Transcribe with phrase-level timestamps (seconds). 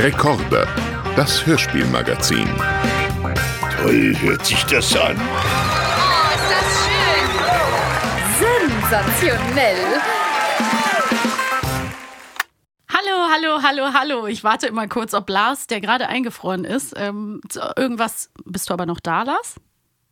[0.00, 0.68] Rekorde,
[1.16, 2.48] das Hörspielmagazin.
[3.82, 5.16] Toll hört sich das an.
[5.18, 7.26] Oh, ist das schön!
[8.78, 10.00] Sensationell!
[12.88, 14.26] Hallo, hallo, hallo, hallo.
[14.28, 17.40] Ich warte immer kurz, ob Lars, der gerade eingefroren ist, ähm,
[17.76, 18.30] irgendwas.
[18.44, 19.56] Bist du aber noch da, Lars?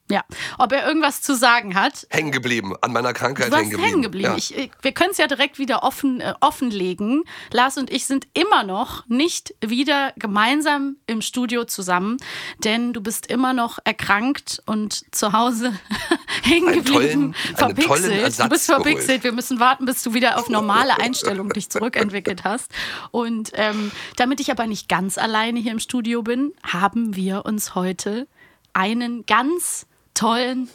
[0.08, 0.22] Ja,
[0.58, 2.06] ob er irgendwas zu sagen hat.
[2.10, 3.82] Hängen geblieben, an meiner Krankheit hängen geblieben.
[3.88, 4.24] hängen geblieben.
[4.30, 4.36] Ja.
[4.36, 7.24] Ich, ich, wir können es ja direkt wieder offen, äh, offenlegen.
[7.50, 12.18] Lars und ich sind immer noch nicht wieder gemeinsam im Studio zusammen,
[12.62, 15.72] denn du bist immer noch erkrankt und zu Hause
[16.42, 17.34] hängen Einen geblieben.
[17.56, 18.38] tollen- verpixelt.
[18.38, 19.06] Du bist verpixelt.
[19.08, 19.24] geholt.
[19.24, 22.70] Wir müssen warten, bis du wieder auf normale Einstellung dich zurückentwickelt hast.
[23.10, 27.74] Und ähm, damit ich aber nicht ganz alleine hier im Studio bin, haben wir uns
[27.74, 28.28] heute
[28.72, 30.68] einen ganz tollen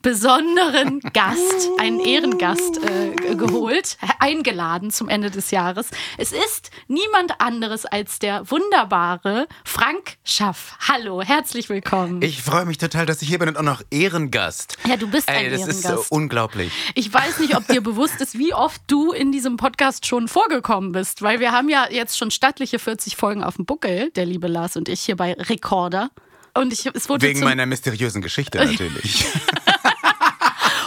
[0.00, 5.88] besonderen Gast, einen Ehrengast äh, geholt, eingeladen zum Ende des Jahres.
[6.18, 10.76] Es ist niemand anderes als der wunderbare Frank Schaff.
[10.88, 12.20] Hallo, herzlich willkommen.
[12.20, 14.76] Ich freue mich total, dass ich hier bin und auch noch Ehrengast.
[14.86, 16.12] Ja, du bist ein Ey, das ist so Ehrengast.
[16.12, 16.72] unglaublich.
[16.94, 20.92] Ich weiß nicht, ob dir bewusst ist, wie oft du in diesem Podcast schon vorgekommen
[20.92, 24.48] bist, weil wir haben ja jetzt schon stattliche 40 Folgen auf dem Buckel, der liebe
[24.48, 26.10] Lars und ich hier bei Recorder.
[26.56, 29.26] Und ich, es wurde Wegen meiner mysteriösen Geschichte natürlich.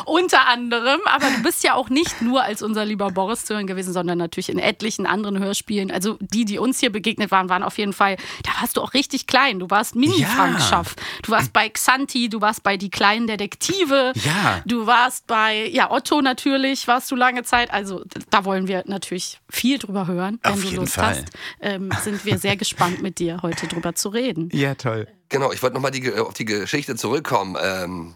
[0.08, 3.68] unter anderem, aber du bist ja auch nicht nur als unser lieber Boris zu hören
[3.68, 5.92] gewesen, sondern natürlich in etlichen anderen Hörspielen.
[5.92, 8.94] Also die, die uns hier begegnet waren, waren auf jeden Fall, da warst du auch
[8.94, 9.60] richtig klein.
[9.60, 10.66] Du warst Mini-Frank Ja.
[10.66, 10.96] Schaff.
[11.24, 14.14] Du warst bei Xanti, du warst bei Die kleinen Detektive.
[14.16, 14.62] Ja.
[14.66, 17.72] Du warst bei, ja, Otto natürlich, warst du lange Zeit.
[17.72, 20.40] Also da wollen wir natürlich viel drüber hören.
[20.44, 21.10] Wenn Auf du jeden Lust Fall.
[21.18, 21.26] hast,
[21.62, 24.50] ähm, sind wir sehr gespannt mit dir heute drüber zu reden.
[24.54, 25.08] ja, toll.
[25.30, 25.92] Genau, ich wollte nochmal
[26.22, 28.14] auf die Geschichte zurückkommen, ähm,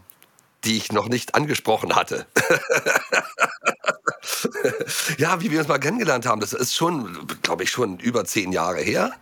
[0.64, 2.26] die ich noch nicht angesprochen hatte.
[5.18, 8.52] ja, wie wir uns mal kennengelernt haben, das ist schon, glaube ich, schon über zehn
[8.52, 9.12] Jahre her.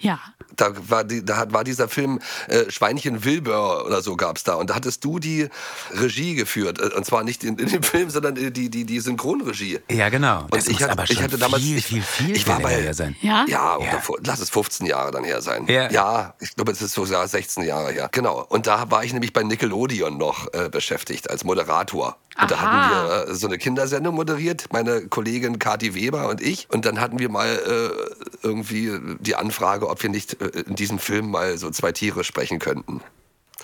[0.00, 0.18] Ja.
[0.56, 2.18] Da war, die, da hat- war dieser Film
[2.48, 4.54] äh, Schweinchen Wilbur oder so gab's da.
[4.54, 5.48] Und da hattest du die
[5.92, 6.80] Regie geführt.
[6.80, 9.78] Äh, Und zwar nicht in, in dem Film, sondern die, die, die Synchronregie.
[9.90, 10.42] Ja, genau.
[10.42, 12.46] Und Das ich muss hatte- aber ich schon hatte damals- viel, ich- viel, viel, ich
[12.48, 13.16] war bei- her sein.
[13.22, 13.44] Ja?
[13.48, 14.00] Ja, Ja.
[14.00, 15.66] vor- lass es 15 Jahre dann her sein.
[15.68, 16.34] Ja.
[16.40, 18.08] ich glaube, es ist sogar 16 Jahre her.
[18.12, 18.44] Genau.
[18.48, 22.16] Und da war ich nämlich bei Nickelodeon noch äh, beschäftigt als Moderator.
[22.40, 22.62] Und da Aha.
[22.72, 26.68] hatten wir äh, so eine Kindersendung moderiert, meine Kollegin Kathi Weber und ich.
[26.70, 30.98] Und dann hatten wir mal äh, irgendwie die Anfrage, ob wir nicht äh, in diesem
[30.98, 33.02] Film mal so zwei Tiere sprechen könnten.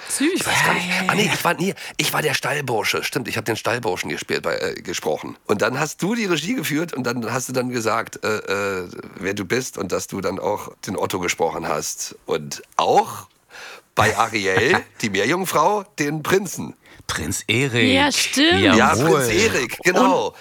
[0.09, 0.29] Süß.
[0.35, 0.89] Ich weiß gar nicht.
[1.07, 3.03] Ah, nee, ich war, nee, ich war der Stallbursche.
[3.03, 5.37] Stimmt, ich habe den Stallburschen gespielt, bei, äh, gesprochen.
[5.47, 8.89] Und dann hast du die Regie geführt und dann hast du dann gesagt, äh, äh,
[9.19, 12.17] wer du bist und dass du dann auch den Otto gesprochen hast.
[12.27, 13.27] Und auch
[13.95, 16.75] bei Ariel, die Meerjungfrau, den Prinzen.
[17.07, 17.93] Prinz Erik.
[17.93, 18.61] Ja, stimmt.
[18.61, 19.21] Ja, Jawohl.
[19.21, 20.29] Prinz Erik, genau.
[20.29, 20.35] Und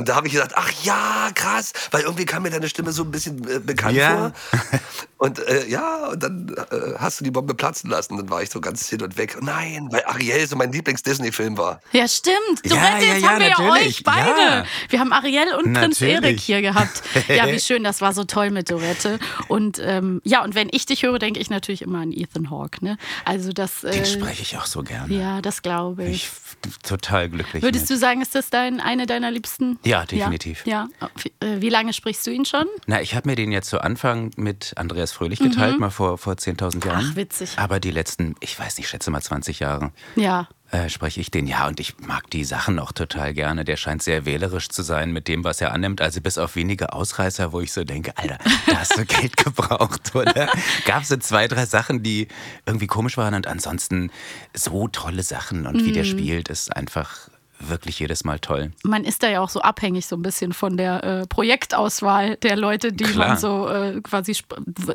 [0.00, 3.10] da habe ich gesagt, ach ja, krass, weil irgendwie kam mir deine Stimme so ein
[3.10, 4.16] bisschen äh, bekannt Ja.
[4.16, 4.32] vor.
[5.22, 8.16] Und äh, ja, und dann äh, hast du die Bombe platzen lassen.
[8.16, 9.36] Dann war ich so ganz hin und weg.
[9.40, 11.80] Nein, weil Ariel so mein Lieblings-Disney-Film war.
[11.92, 12.36] Ja, stimmt.
[12.64, 14.40] Ja, Dorette, ja, jetzt ja, haben wir ja euch beide.
[14.40, 14.64] Ja.
[14.88, 16.24] Wir haben Ariel und Prinz Natürlich.
[16.24, 17.02] Erik hier gehabt.
[17.28, 19.20] Ja, wie schön, das war so toll mit Dorette.
[19.46, 22.84] Und ähm, ja, und wenn ich dich höre, denke ich natürlich immer an Ethan Hawke.
[22.84, 22.96] Ne?
[23.24, 23.84] Also das.
[23.84, 25.14] Äh, Den spreche ich auch so gerne.
[25.14, 26.28] ja, das glaube ich.
[26.64, 27.62] Ich total glücklich.
[27.62, 27.96] Würdest mit.
[27.96, 29.78] du sagen, ist das dein eine deiner liebsten?
[29.84, 30.64] Ja, definitiv.
[30.66, 30.88] Ja.
[31.00, 31.10] ja.
[31.22, 32.66] Wie- äh, Wie lange sprichst du ihn schon?
[32.86, 36.34] Na, ich habe mir den jetzt zu Anfang mit Andreas Fröhlich geteilt, mal vor, vor
[36.34, 37.04] 10.000 Jahren.
[37.04, 37.10] Mhm.
[37.12, 37.58] Ach, witzig.
[37.58, 40.48] Aber die letzten, ich weiß nicht, schätze mal 20 Jahre, Ja.
[40.70, 41.46] äh, spreche ich den.
[41.46, 43.64] Ja, und ich mag die Sachen auch total gerne.
[43.64, 46.00] Der scheint sehr wählerisch zu sein mit dem, was er annimmt.
[46.00, 50.14] Also bis auf wenige Ausreißer, wo ich so denke, Alter, da hast du Geld gebraucht,
[50.14, 50.48] oder?
[50.84, 52.28] Gab es so zwei, drei Sachen, die
[52.66, 54.10] irgendwie komisch waren und ansonsten
[54.54, 55.66] so tolle Sachen.
[55.66, 55.94] Und wie Mhm.
[55.94, 57.28] der spielt, ist einfach
[57.68, 58.72] wirklich jedes Mal toll.
[58.82, 62.56] Man ist da ja auch so abhängig so ein bisschen von der äh, Projektauswahl der
[62.56, 63.28] Leute, die Klar.
[63.28, 64.36] man so äh, quasi,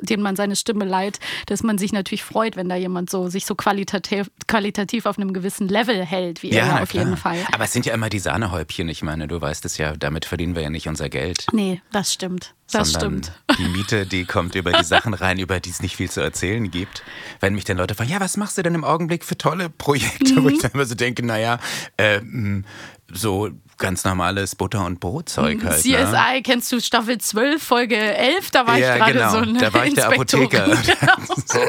[0.01, 3.45] denen man seine Stimme leiht, dass man sich natürlich freut, wenn da jemand so sich
[3.45, 7.03] so qualitativ, qualitativ auf einem gewissen Level hält, wie er ja auf klar.
[7.03, 7.39] jeden Fall.
[7.51, 8.89] Aber es sind ja immer die Sahnehäubchen.
[8.89, 11.47] Ich meine, du weißt es ja, damit verdienen wir ja nicht unser Geld.
[11.51, 12.53] Nee, das stimmt.
[12.71, 13.31] Das sondern stimmt.
[13.57, 16.69] die Miete, die kommt über die Sachen rein, über die es nicht viel zu erzählen
[16.69, 17.03] gibt.
[17.39, 20.35] Wenn mich dann Leute fragen, ja, was machst du denn im Augenblick für tolle Projekte?
[20.37, 20.49] Wo Mhm.
[20.49, 21.59] ich dann immer so denke, naja,
[21.97, 22.63] äh, mh,
[23.11, 25.77] so ganz normales Butter- und Brotzeug halt.
[25.81, 26.41] CSI, Ne?
[26.43, 28.49] kennst du Staffel 12, Folge 11?
[28.51, 29.29] Da war Ja, ich gerade genau.
[29.31, 30.07] so eine Da war ich der.
[30.07, 30.65] Apotheker.
[30.87, 31.65] Genau.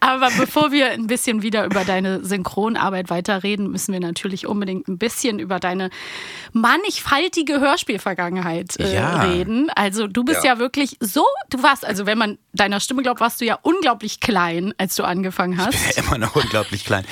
[0.00, 4.98] Aber bevor wir ein bisschen wieder über deine Synchronarbeit weiterreden, müssen wir natürlich unbedingt ein
[4.98, 5.90] bisschen über deine
[6.52, 9.22] mannigfaltige Hörspielvergangenheit äh, Ja.
[9.22, 9.68] reden.
[9.74, 10.54] Also du bist ja.
[10.54, 10.58] Ja.
[10.58, 14.74] wirklich so, du warst, also wenn man deiner Stimme glaubt, warst du ja unglaublich klein,
[14.78, 15.96] als du angefangen hast.
[15.96, 17.04] Ja, immer noch unglaublich klein.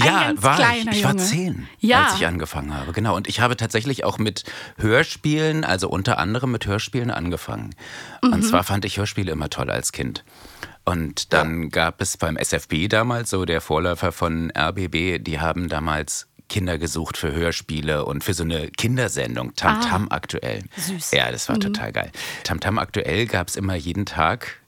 [0.00, 0.86] Ein Ja, war ich.
[0.90, 1.22] Ich war Junge.
[1.22, 2.04] zehn, Ja.
[2.04, 2.92] als ich angefangen angefangen habe.
[2.92, 3.16] Genau.
[3.16, 4.44] Und ich habe tatsächlich auch mit
[4.78, 7.74] Hörspielen, also unter anderem mit Hörspielen angefangen.
[8.22, 8.32] Mhm.
[8.32, 10.24] Und zwar fand ich Hörspiele immer toll als Kind.
[10.84, 11.68] Und dann ja.
[11.68, 17.16] gab es beim SFB damals, so der Vorläufer von RBB, die haben damals Kinder gesucht
[17.16, 20.64] für Hörspiele und für so eine Kindersendung, Tam Tam ah, aktuell.
[20.76, 21.12] Süß.
[21.12, 21.60] Ja, das war mhm.
[21.60, 22.10] total geil.
[22.42, 24.59] Tam Tam aktuell gab es immer jeden Tag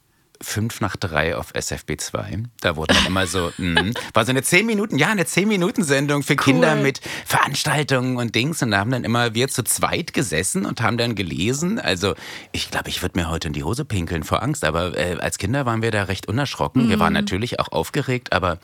[0.42, 2.44] fünf nach drei auf SFB 2.
[2.60, 5.84] Da wurde dann immer so, mh, war so eine zehn Minuten, ja, eine zehn Minuten
[5.84, 6.38] Sendung für cool.
[6.38, 8.62] Kinder mit Veranstaltungen und Dings.
[8.62, 11.78] Und da haben dann immer wir zu zweit gesessen und haben dann gelesen.
[11.78, 12.14] Also
[12.52, 14.64] ich glaube, ich würde mir heute in die Hose pinkeln vor Angst.
[14.64, 16.86] Aber äh, als Kinder waren wir da recht unerschrocken.
[16.86, 16.90] Mhm.
[16.90, 17.20] Wir waren mhm.
[17.20, 18.58] natürlich auch aufgeregt, aber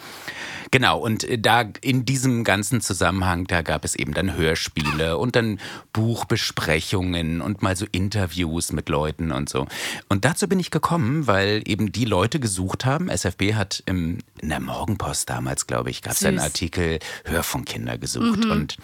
[0.71, 5.37] Genau, und äh, da in diesem ganzen Zusammenhang, da gab es eben dann Hörspiele und
[5.37, 5.61] dann
[5.93, 9.67] Buchbesprechungen und mal so Interviews mit Leuten und so.
[10.09, 13.09] Und dazu bin ich gekommen, weil eben die Leute gesucht haben.
[13.09, 18.45] SFB hat im, in der Morgenpost damals, glaube ich, gab es einen Artikel Hörfunkkinder gesucht.
[18.45, 18.51] Mhm.
[18.51, 18.77] Und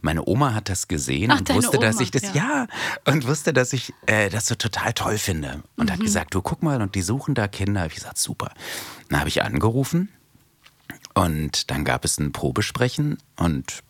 [0.00, 2.34] meine Oma hat das gesehen Ach, und wusste, Oma, dass ich das, ja.
[2.34, 2.66] ja,
[3.04, 5.62] und wusste, dass ich äh, das so total toll finde.
[5.76, 5.92] Und mhm.
[5.92, 7.86] hat gesagt, du guck mal, und die suchen da Kinder.
[7.86, 8.52] Ich gesagt, super.
[9.08, 10.08] Dann habe ich angerufen
[11.14, 13.82] und dann gab es ein Probesprechen und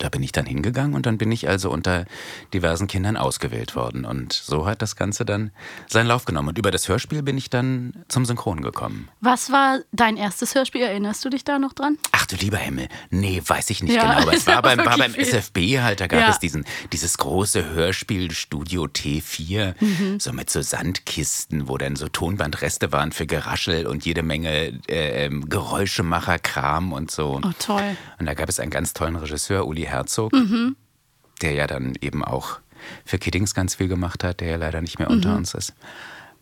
[0.00, 2.06] da bin ich dann hingegangen und dann bin ich also unter
[2.54, 4.04] diversen Kindern ausgewählt worden.
[4.04, 5.52] Und so hat das Ganze dann
[5.86, 6.48] seinen Lauf genommen.
[6.48, 9.08] Und über das Hörspiel bin ich dann zum Synchron gekommen.
[9.20, 10.82] Was war dein erstes Hörspiel?
[10.82, 11.98] Erinnerst du dich da noch dran?
[12.12, 12.88] Ach du lieber Himmel.
[13.10, 14.22] Nee, weiß ich nicht ja, genau.
[14.22, 16.30] Aber es war beim, war beim SFB halt, da gab ja.
[16.30, 20.18] es diesen, dieses große Hörspielstudio T4, mhm.
[20.18, 25.26] so mit so Sandkisten, wo dann so Tonbandreste waren für Geraschel und jede Menge äh,
[25.26, 27.40] ähm, Geräuschemacher-Kram und so.
[27.44, 27.96] Oh, toll.
[28.18, 30.76] Und da gab es einen ganz tollen Regisseur, Uli Herzog, mhm.
[31.42, 32.60] der ja dann eben auch
[33.04, 35.38] für Kiddings ganz viel gemacht hat, der ja leider nicht mehr unter mhm.
[35.38, 35.74] uns ist.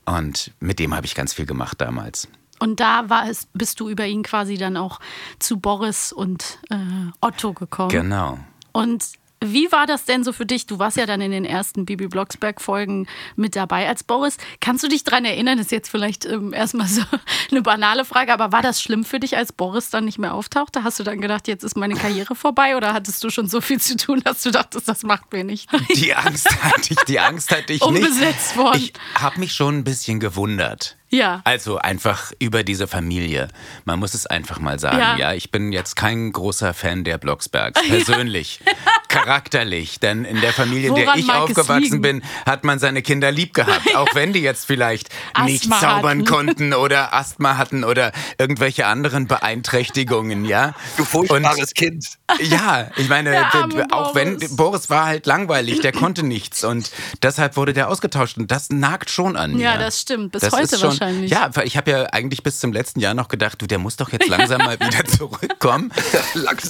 [0.05, 2.29] Und mit dem habe ich ganz viel gemacht damals.
[2.61, 5.01] Und da war es, bist du über ihn quasi dann auch
[5.39, 6.77] zu Boris und äh,
[7.21, 7.91] Otto gekommen.
[7.91, 8.39] Genau.
[8.73, 9.05] Und
[9.45, 10.67] wie war das denn so für dich?
[10.67, 13.07] Du warst ja dann in den ersten Bibi Blocksberg-Folgen
[13.37, 14.37] mit dabei als Boris.
[14.61, 15.59] Kannst du dich daran erinnern?
[15.59, 17.03] Das ist jetzt vielleicht ähm, erstmal so
[17.51, 20.85] eine banale Frage, aber war das schlimm für dich, als Boris dann nicht mehr auftauchte?
[20.85, 23.81] Hast du dann gedacht, jetzt ist meine Karriere vorbei oder hattest du schon so viel
[23.81, 25.69] zu tun, dass du dachtest, das macht mir nicht?
[25.95, 28.05] Die Angst hatte ich, die Angst hatte ich nicht.
[28.05, 28.79] Umbesetzt worden.
[28.79, 30.98] Ich habe mich schon ein bisschen gewundert.
[31.11, 31.41] Ja.
[31.45, 33.49] Also einfach über diese Familie.
[33.85, 34.99] Man muss es einfach mal sagen.
[34.99, 38.73] Ja, ja ich bin jetzt kein großer Fan der Blocksbergs, persönlich, ja.
[39.09, 40.01] charakterlich.
[40.01, 43.95] Denn in der Familie, in der ich aufgewachsen bin, hat man seine Kinder lieb gehabt.
[43.97, 46.25] Auch wenn die jetzt vielleicht Asthma nicht zaubern hatten.
[46.27, 50.75] konnten oder Asthma hatten oder irgendwelche anderen Beeinträchtigungen, ja.
[50.97, 52.07] Du furchtbares Und, Kind.
[52.41, 53.47] Ja, ich meine,
[53.91, 54.41] auch Boris.
[54.41, 56.91] wenn Boris war halt langweilig, der konnte nichts und
[57.23, 59.59] deshalb wurde der ausgetauscht und das nagt schon an.
[59.59, 60.33] Ja, das stimmt.
[60.33, 61.31] Bis das heute schon, wahrscheinlich.
[61.31, 64.11] Ja, ich habe ja eigentlich bis zum letzten Jahr noch gedacht, du, der muss doch
[64.13, 65.93] jetzt langsam mal wieder zurückkommen.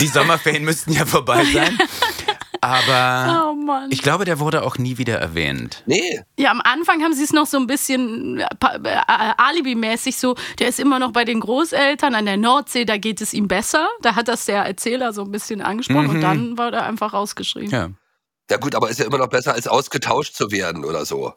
[0.00, 1.78] Die Sommerferien müssten ja vorbei sein.
[2.60, 5.82] Aber oh ich glaube, der wurde auch nie wieder erwähnt.
[5.86, 6.20] Nee.
[6.36, 8.46] Ja, am Anfang haben sie es noch so ein bisschen äh,
[8.82, 9.00] äh,
[9.36, 13.32] alibimäßig so, der ist immer noch bei den Großeltern an der Nordsee, da geht es
[13.32, 13.88] ihm besser.
[14.02, 16.14] Da hat das der Erzähler so ein bisschen angesprochen mhm.
[16.16, 17.70] und dann war er einfach rausgeschrieben.
[17.70, 17.90] Ja.
[18.50, 21.34] Ja gut, aber ist ja immer noch besser, als ausgetauscht zu werden oder so.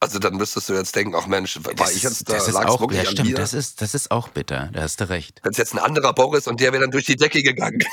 [0.00, 2.56] Also dann müsstest du jetzt denken, ach Mensch, war das ich jetzt da, das ist
[2.56, 3.36] auch, wirklich ja, stimmt, mir?
[3.36, 5.40] Das ist, das ist auch bitter, da hast du recht.
[5.42, 7.82] Das ist jetzt ein anderer Boris und der wäre dann durch die Decke gegangen.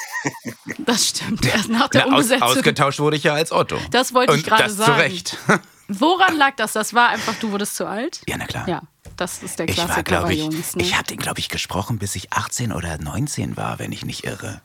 [0.85, 2.41] Das stimmt, erst nach der Na, Umsetzung.
[2.43, 3.77] Aus, ausgetauscht wurde ich ja als Otto.
[3.91, 4.93] Das wollte ich gerade sagen.
[4.93, 5.37] zu Recht.
[5.87, 6.73] Woran lag das?
[6.73, 8.21] Das war einfach, du wurdest zu alt?
[8.27, 8.67] Ja, na klar.
[8.67, 8.81] Ja,
[9.17, 10.75] das ist der Klassiker ich war, glaube ich, Jungs.
[10.75, 10.83] Ne?
[10.83, 14.23] Ich habe den, glaube ich, gesprochen, bis ich 18 oder 19 war, wenn ich nicht
[14.23, 14.61] irre.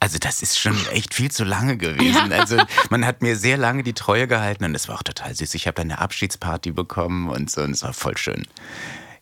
[0.00, 2.32] Also das ist schon echt viel zu lange gewesen.
[2.32, 2.58] Also
[2.90, 5.54] man hat mir sehr lange die Treue gehalten und es war auch total süß.
[5.54, 8.46] Ich habe eine Abschiedsparty bekommen und so und es war voll schön.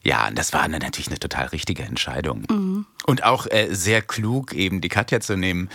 [0.05, 2.45] Ja, und das war natürlich eine total richtige Entscheidung.
[2.51, 2.87] Mhm.
[3.07, 5.69] Und auch äh, sehr klug, eben die Katja zu nehmen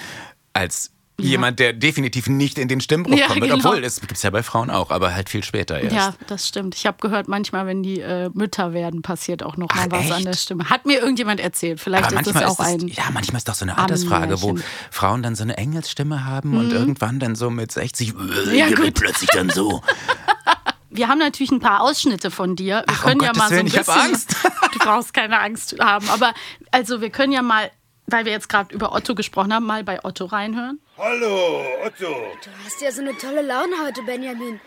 [0.54, 1.30] als ja.
[1.30, 3.42] jemand, der definitiv nicht in den Stimmbruch ja, kommt.
[3.42, 3.56] Genau.
[3.56, 5.96] Obwohl, das gibt es ja bei Frauen auch, aber halt viel später erst.
[5.96, 6.76] Ja, das stimmt.
[6.76, 10.06] Ich habe gehört, manchmal, wenn die äh, Mütter werden, passiert auch noch mal Ach, was
[10.06, 10.14] echt?
[10.14, 10.70] an der Stimme.
[10.70, 11.80] Hat mir irgendjemand erzählt.
[11.80, 12.88] Vielleicht aber ist das auch ist das, ein.
[12.88, 14.56] Ja, manchmal ist doch so eine Altersfrage, wo
[14.92, 16.58] Frauen dann so eine Engelsstimme haben mhm.
[16.58, 18.14] und irgendwann dann so mit 60
[18.54, 18.94] ja, gut.
[18.94, 19.82] plötzlich dann so.
[20.90, 22.78] Wir haben natürlich ein paar Ausschnitte von dir.
[22.78, 23.82] Wir Ach, können um ja mal so ein bisschen.
[23.82, 24.36] Ich habe Angst.
[24.74, 26.10] du brauchst keine Angst haben.
[26.10, 26.34] Aber
[26.72, 27.70] also wir können ja mal
[28.08, 30.80] weil wir jetzt gerade über Otto gesprochen haben, mal bei Otto reinhören?
[30.98, 32.32] Hallo, Otto.
[32.44, 34.60] Du hast ja so eine tolle Laune heute, Benjamin.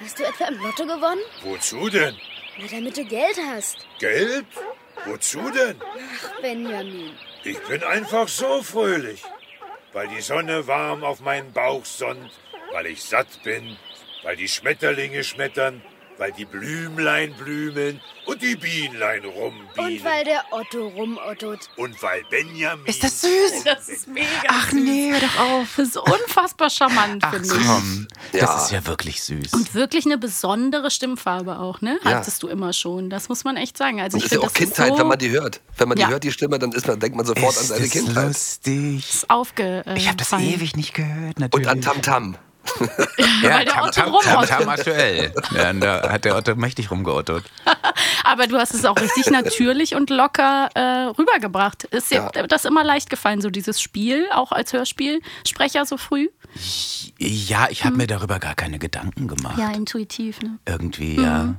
[0.00, 1.22] Hast du etwa im Lotto gewonnen?
[1.44, 2.14] Wozu denn?
[2.58, 3.78] Na, damit du Geld hast.
[3.98, 4.44] Geld?
[5.06, 5.80] Wozu denn?
[5.80, 7.14] Ach, Benjamin.
[7.44, 9.22] Ich bin einfach so fröhlich.
[9.94, 12.30] Weil die Sonne warm auf meinen Bauch sonnt,
[12.72, 13.78] weil ich satt bin,
[14.24, 15.80] weil die Schmetterlinge schmettern
[16.18, 19.96] weil die Blümlein blümen und die Bienlein rumbienen.
[19.98, 21.58] Und weil der Otto rumottot.
[21.76, 22.86] Und weil Benjamin...
[22.86, 23.64] Ist das süß?
[23.64, 24.26] Das ist mega.
[24.48, 25.68] Ach nee, hör doch auf.
[25.76, 27.66] Das ist unfassbar charmant, Ach finde ich.
[27.66, 28.40] komm, Ja.
[28.46, 29.52] das ist ja wirklich süß.
[29.54, 31.98] Und wirklich eine besondere Stimmfarbe auch, ne?
[32.04, 32.12] Ja.
[32.16, 33.10] Hattest du immer schon.
[33.10, 34.00] Das muss man echt sagen.
[34.00, 35.60] Also Und ich ist ja auch das Kindheit, ist so wenn man die hört.
[35.78, 36.06] Wenn man Ja.
[36.06, 38.26] die hört, die Stimme, dann ist man, denkt man sofort an ist seine das Kindheit.
[38.28, 39.24] lustig.
[39.28, 39.82] aufge.
[39.86, 41.68] Äh, Ich habe das ewig nicht gehört, Und natürlich.
[41.68, 42.36] an Tamtam.
[43.42, 44.48] Ja, weil der Tam Otto Tam, Tam, rumottet.
[44.48, 45.32] Tam aktuell.
[45.54, 47.42] Ja, da hat der Otto mächtig rumgeottot.
[48.24, 50.80] Aber du hast es auch richtig natürlich und locker äh,
[51.18, 51.84] rübergebracht.
[51.84, 52.46] Ist dir Ja.
[52.46, 56.28] das immer leicht gefallen, so dieses Spiel, auch als Hörspielsprecher so früh?
[57.18, 59.58] Ja, ich habe mir darüber gar keine Gedanken gemacht.
[59.58, 60.58] Ja, intuitiv, ne?
[60.66, 61.54] Irgendwie, ja.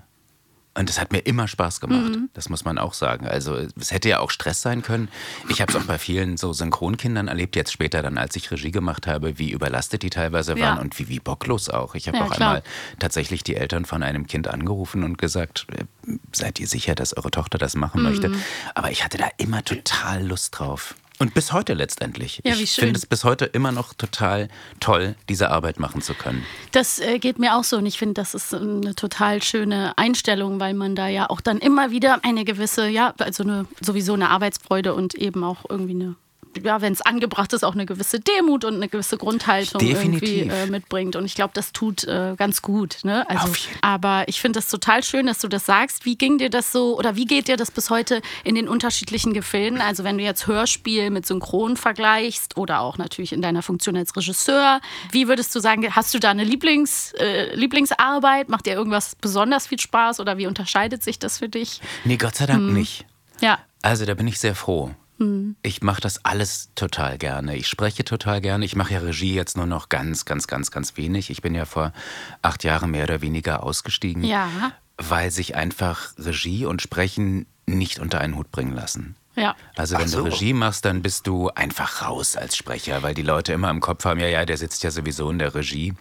[0.75, 3.27] Und es hat mir immer Spaß gemacht, das muss man auch sagen.
[3.27, 5.07] Also es hätte ja auch Stress sein können.
[5.49, 8.71] Ich habe es auch bei vielen so Synchronkindern erlebt, jetzt später dann, als ich Regie
[8.71, 10.65] gemacht habe, wie überlastet die teilweise Ja.
[10.65, 11.93] waren und wie, wie bocklos auch.
[11.93, 12.47] Ich habe Ja, auch klar.
[12.49, 12.63] einmal
[12.97, 15.83] tatsächlich die Eltern von einem Kind angerufen und gesagt, äh,
[16.31, 18.07] seid ihr sicher, dass eure Tochter das machen Mhm.
[18.09, 18.31] möchte?
[18.73, 20.95] Aber ich hatte da immer total Lust drauf.
[21.19, 22.41] Und bis heute letztendlich.
[22.43, 26.13] Ja, wie ich finde es bis heute immer noch total toll, diese Arbeit machen zu
[26.13, 26.43] können.
[26.71, 30.59] Das äh, geht mir auch so und ich finde, das ist eine total schöne Einstellung,
[30.59, 34.29] weil man da ja auch dann immer wieder eine gewisse, ja, also eine, sowieso eine
[34.29, 36.15] Arbeitsfreude und eben auch irgendwie eine,
[36.61, 40.29] ja, wenn es angebracht ist, auch eine gewisse Demut und eine gewisse Grundhaltung Definitiv.
[40.29, 41.15] irgendwie äh, mitbringt.
[41.15, 42.97] Und ich glaube, das tut äh, ganz gut.
[43.03, 43.29] Ne?
[43.29, 46.05] Also, aber ich finde das total schön, dass du das sagst.
[46.05, 49.33] Wie ging dir das so oder wie geht dir das bis heute in den unterschiedlichen
[49.33, 49.81] Gefilden?
[49.81, 54.15] Also wenn du jetzt Hörspiel mit Synchron vergleichst oder auch natürlich in deiner Funktion als
[54.15, 54.81] Regisseur,
[55.11, 58.49] wie würdest du sagen, hast du da eine Lieblings, äh, Lieblingsarbeit?
[58.49, 61.81] Macht dir irgendwas besonders viel Spaß oder wie unterscheidet sich das für dich?
[62.03, 63.05] Nee, Gott sei Dank nicht.
[63.41, 63.59] Ja.
[63.81, 64.91] Also da bin ich sehr froh.
[65.17, 65.55] Mhm.
[65.61, 67.55] Ich mache das alles total gerne.
[67.55, 68.65] Ich spreche total gerne.
[68.65, 71.29] Ich mache ja Regie jetzt nur noch ganz, ganz, ganz, ganz wenig.
[71.29, 71.93] Ich bin ja vor
[72.41, 74.49] acht Jahren mehr oder weniger ausgestiegen, Ja.
[74.97, 79.15] weil sich einfach Regie und Sprechen nicht unter einen Hut bringen lassen.
[79.35, 79.55] Ja.
[79.75, 80.19] Also wenn so.
[80.19, 83.79] du Regie machst, dann bist du einfach raus als Sprecher, weil die Leute immer im
[83.79, 85.93] Kopf haben, ja, ja, der sitzt ja sowieso in der Regie.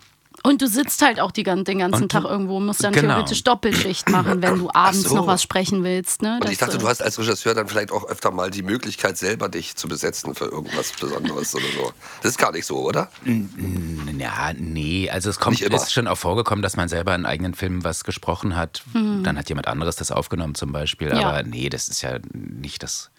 [0.45, 3.15] Und du sitzt halt auch die, den ganzen Und- Tag irgendwo und musst dann Genau.
[3.15, 5.15] theoretisch Doppelschicht machen, wenn du abends so.
[5.15, 6.21] noch was sprechen willst.
[6.21, 6.41] Ne?
[6.43, 9.49] Und ich dachte, du hast als Regisseur dann vielleicht auch öfter mal die Möglichkeit, selber
[9.49, 11.93] dich zu besetzen für irgendwas Besonderes oder so.
[12.23, 13.09] Das ist gar nicht so, oder?
[13.25, 17.85] Ja, nee, also es kommt, ist schon auch vorgekommen, dass man selber in eigenen Filmen
[17.85, 18.83] was gesprochen hat.
[18.95, 21.11] Dann hat jemand anderes das aufgenommen zum Beispiel.
[21.11, 21.21] Mhm.
[21.21, 21.29] Ja.
[21.29, 23.12] Aber nee, das ist ja nicht das.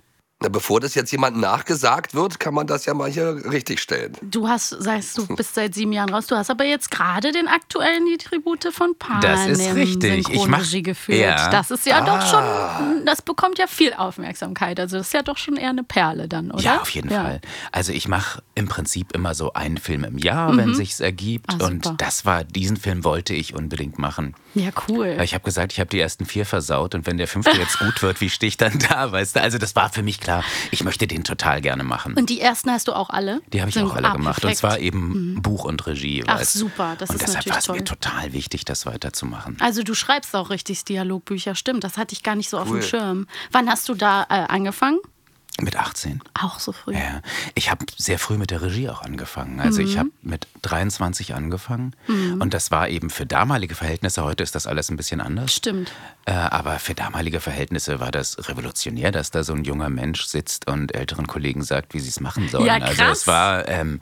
[0.44, 4.12] Na, bevor das jetzt jemandem nachgesagt wird, kann man das ja mal hier richtig stellen.
[4.22, 6.28] Du hast, sagst du, bist seit sieben Jahren raus.
[6.28, 10.28] Du hast aber jetzt gerade den aktuellen Die Tribute von Panem Das ist richtig.
[10.30, 11.20] Ich mach- geführt.
[11.20, 11.50] Ja.
[11.50, 12.78] Das ist ja doch Ah.
[12.80, 14.80] schon, das bekommt ja viel Aufmerksamkeit.
[14.82, 16.62] Also das ist ja doch schon eher eine Perle dann, oder?
[16.62, 17.24] Ja, auf jeden Ja.
[17.24, 17.42] Fall.
[17.72, 21.54] Also ich mache im Prinzip immer so einen Film im Jahr, wenn sich's ergibt.
[21.54, 21.62] Mhm.
[21.62, 24.36] Ah, und das war, diesen Film wollte ich unbedingt machen.
[24.56, 25.18] Ja, cool.
[25.24, 28.02] Ich habe gesagt, ich habe die ersten vier versaut und wenn der fünfte jetzt gut
[28.02, 29.42] wird, wie stehe ich dann da, weißt du?
[29.42, 30.33] Also das war für mich klar.
[30.72, 32.16] Ich möchte den total gerne machen.
[32.16, 33.42] Und die ersten hast du auch alle?
[33.52, 34.38] Die habe ich Sind- auch alle ah, gemacht.
[34.38, 34.60] Und perfekt.
[34.60, 36.24] zwar eben Buch und Regie.
[36.26, 39.58] Ach, weißt super, das und ist deshalb war es mir total wichtig, das weiterzumachen.
[39.60, 41.84] Also du schreibst auch richtig Dialogbücher, stimmt.
[41.84, 42.82] Das hatte ich gar nicht so auf dem Cool.
[42.84, 43.28] Schirm.
[43.52, 45.00] Wann hast du da äh, angefangen?
[45.62, 46.20] Mit 18.
[46.42, 46.94] Auch so früh.
[46.96, 47.22] Ja,
[47.54, 49.60] ich habe sehr früh mit der Regie auch angefangen.
[49.60, 49.88] Also Mhm.
[49.88, 51.96] ich habe mit 23 angefangen
[52.40, 55.54] und das war eben für damalige Verhältnisse, heute ist das alles ein bisschen anders.
[55.54, 55.92] Stimmt.
[56.26, 60.68] Äh, aber für damalige Verhältnisse war das revolutionär, dass da so ein junger Mensch sitzt
[60.68, 62.66] und älteren Kollegen sagt, wie sie es machen sollen.
[62.66, 63.20] Ja, Also krass.
[63.20, 63.68] es war...
[63.68, 64.02] Ähm,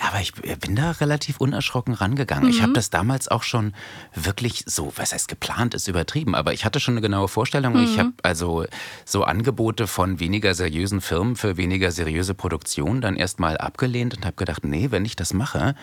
[0.00, 2.48] ja, aber ich bin da relativ unerschrocken rangegangen.
[2.48, 2.62] Ich Mhm.
[2.62, 3.72] habe das damals auch schon
[4.14, 7.78] wirklich so, was heißt geplant, ist übertrieben, aber ich hatte schon eine genaue Vorstellung.
[7.78, 8.00] Ich Mhm.
[8.00, 8.64] habe also
[9.04, 14.36] so Angebote von weniger seriösen Firmen für weniger seriöse Produktionen dann erstmal abgelehnt und habe
[14.36, 15.74] gedacht, nee, wenn ich das mache,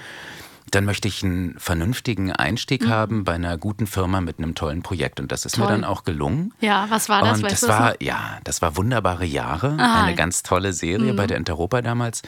[0.75, 5.19] dann möchte ich einen vernünftigen Einstieg haben bei einer guten Firma mit einem tollen Projekt.
[5.19, 5.67] Und das ist mir Mhm.
[5.67, 5.75] Toll.
[5.81, 6.53] dann auch gelungen.
[6.59, 7.37] Ja, was war das?
[7.39, 8.01] Und Weißt das war, noch?
[8.01, 9.77] ja, das war wunderbare Jahre.
[9.79, 10.03] Ah.
[10.03, 12.21] Eine ganz tolle Serie bei der Interopa damals,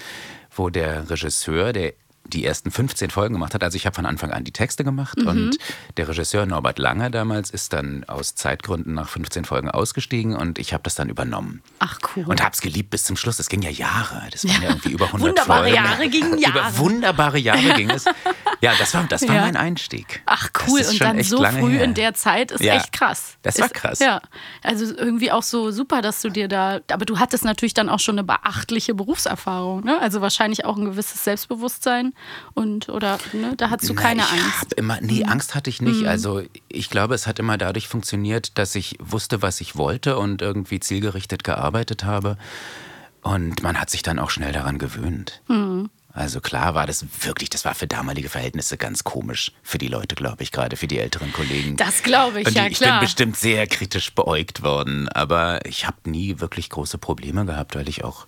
[0.56, 1.94] wo der Regisseur, der
[2.27, 3.63] die ersten 15 Folgen gemacht hat.
[3.63, 5.27] Also ich habe von Anfang an die Texte gemacht Mhm.
[5.27, 5.57] und
[5.98, 10.74] der Regisseur Norbert Langer damals ist dann aus Zeitgründen nach 15 Folgen ausgestiegen und ich
[10.74, 11.62] habe das dann übernommen.
[11.79, 12.25] Ach cool.
[12.27, 13.38] Und habe es geliebt bis zum Schluss.
[13.38, 14.24] Das ging ja Jahre.
[14.31, 15.75] Das waren ja irgendwie über 100 Wunderbare Folgen.
[15.75, 16.60] Jahre gingen Jahre.
[16.60, 18.05] Über wunderbare Jahre ging es.
[18.62, 19.41] Ja, das war, das war Ja.
[19.41, 20.22] mein Einstieg.
[20.25, 21.84] Ach cool, und dann so früh her.
[21.84, 22.75] in der Zeit ist Ja.
[22.75, 23.38] echt krass.
[23.43, 24.00] Das war ist, krass.
[24.00, 24.22] Ja,
[24.63, 28.00] also irgendwie auch so super, dass du dir da, aber du hattest natürlich dann auch
[28.00, 30.00] schon eine beachtliche Berufserfahrung, ne?
[30.01, 32.13] Also wahrscheinlich auch ein gewisses Selbstbewusstsein
[32.54, 34.62] und oder ne, da hattest du keine Na, ich Angst.
[34.62, 36.06] Hab immer, nee, Angst hatte ich nicht.
[36.08, 40.42] Also ich glaube, es hat immer dadurch funktioniert, dass ich wusste, was ich wollte und
[40.42, 42.38] irgendwie zielgerichtet gearbeitet habe.
[43.22, 45.42] Und man hat sich dann auch schnell daran gewöhnt.
[46.14, 50.16] Also klar war das wirklich, das war für damalige Verhältnisse ganz komisch für die Leute,
[50.16, 51.76] glaube ich, gerade für die älteren Kollegen.
[51.78, 53.00] Das glaube ich, Und ja ich klar.
[53.00, 57.88] bin bestimmt sehr kritisch beäugt worden, aber ich habe nie wirklich große Probleme gehabt, weil
[57.90, 58.26] ich auch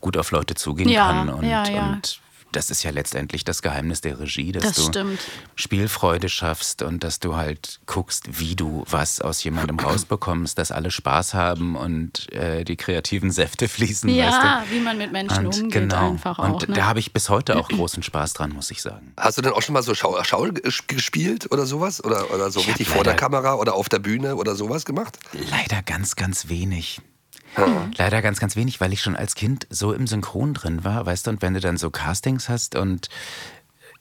[0.00, 1.86] gut auf Leute zugehen Ja, kann und, ja, ja.
[1.90, 2.20] und
[2.52, 5.20] das ist ja letztendlich das Geheimnis der Regie, dass Das du stimmt.
[5.56, 10.90] Spielfreude schaffst und dass du halt guckst, wie du was aus jemandem rausbekommst, dass alle
[10.90, 14.08] Spaß haben und äh, die kreativen Säfte fließen.
[14.08, 14.74] ja, weißt du?
[14.76, 16.10] wie man mit Menschen Und umgeht genau.
[16.12, 16.44] einfach auch.
[16.62, 16.74] und ne?
[16.74, 19.12] da habe ich bis heute auch großen Spaß dran, muss ich sagen.
[19.16, 22.02] Hast du denn auch schon mal so Schau, Schau ges- gespielt oder sowas?
[22.04, 25.18] Oder, oder so Ich richtig vor der Kamera oder auf der Bühne oder sowas gemacht?
[25.50, 27.00] Leider ganz, ganz wenig.
[27.96, 31.26] Leider ganz, ganz wenig, weil ich schon als Kind so im Synchron drin war, weißt
[31.26, 33.08] du, und wenn du dann so Castings hast und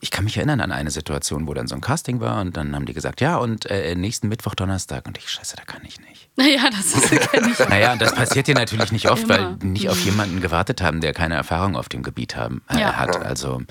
[0.01, 2.75] ich kann mich erinnern an eine Situation, wo dann so ein Casting war und dann
[2.75, 5.07] haben die gesagt, ja, und äh, nächsten Mittwoch, Donnerstag.
[5.07, 6.29] Und ich, scheiße, da kann ich nicht.
[6.37, 7.59] Ja, das ist kenn ich.
[7.69, 9.57] Naja, und das passiert dir natürlich nicht oft, weil Immer.
[9.63, 12.97] nicht auf jemanden gewartet haben, der keine Erfahrung auf dem Gebiet haben, äh, Ja.
[12.97, 13.15] hat.
[13.15, 13.61] Also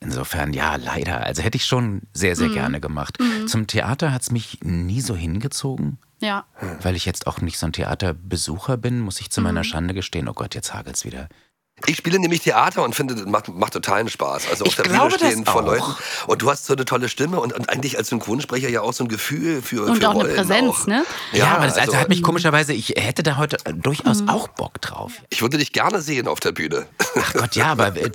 [0.00, 1.24] insofern, ja, leider.
[1.24, 3.18] Also hätte ich schon sehr, sehr gerne gemacht.
[3.46, 5.98] Zum Theater hat es mich nie so hingezogen.
[6.20, 6.44] Ja.
[6.82, 9.44] Weil ich jetzt auch nicht so ein Theaterbesucher bin, muss ich zu Mhm.
[9.46, 11.28] meiner Schande gestehen, oh Gott, jetzt hagelt's wieder.
[11.86, 14.48] Ich spiele nämlich Theater und finde, das macht, macht totalen Spaß.
[14.50, 15.62] Also auf Ich der Bühne stehen vor.
[15.62, 15.94] Leuten.
[16.26, 19.04] Und du hast so eine tolle Stimme und, und eigentlich als Synchronsprecher ja auch so
[19.04, 20.86] ein Gefühl für, Und für auch eine Rollen Präsenz, auch.
[20.86, 21.04] ne?
[21.32, 24.80] Ja, aber das also, also hat mich komischerweise, ich hätte da heute durchaus auch Bock
[24.80, 25.12] drauf.
[25.30, 26.86] ich würde dich gerne sehen auf der Bühne.
[27.18, 28.10] Ach Gott, ja, aber äh,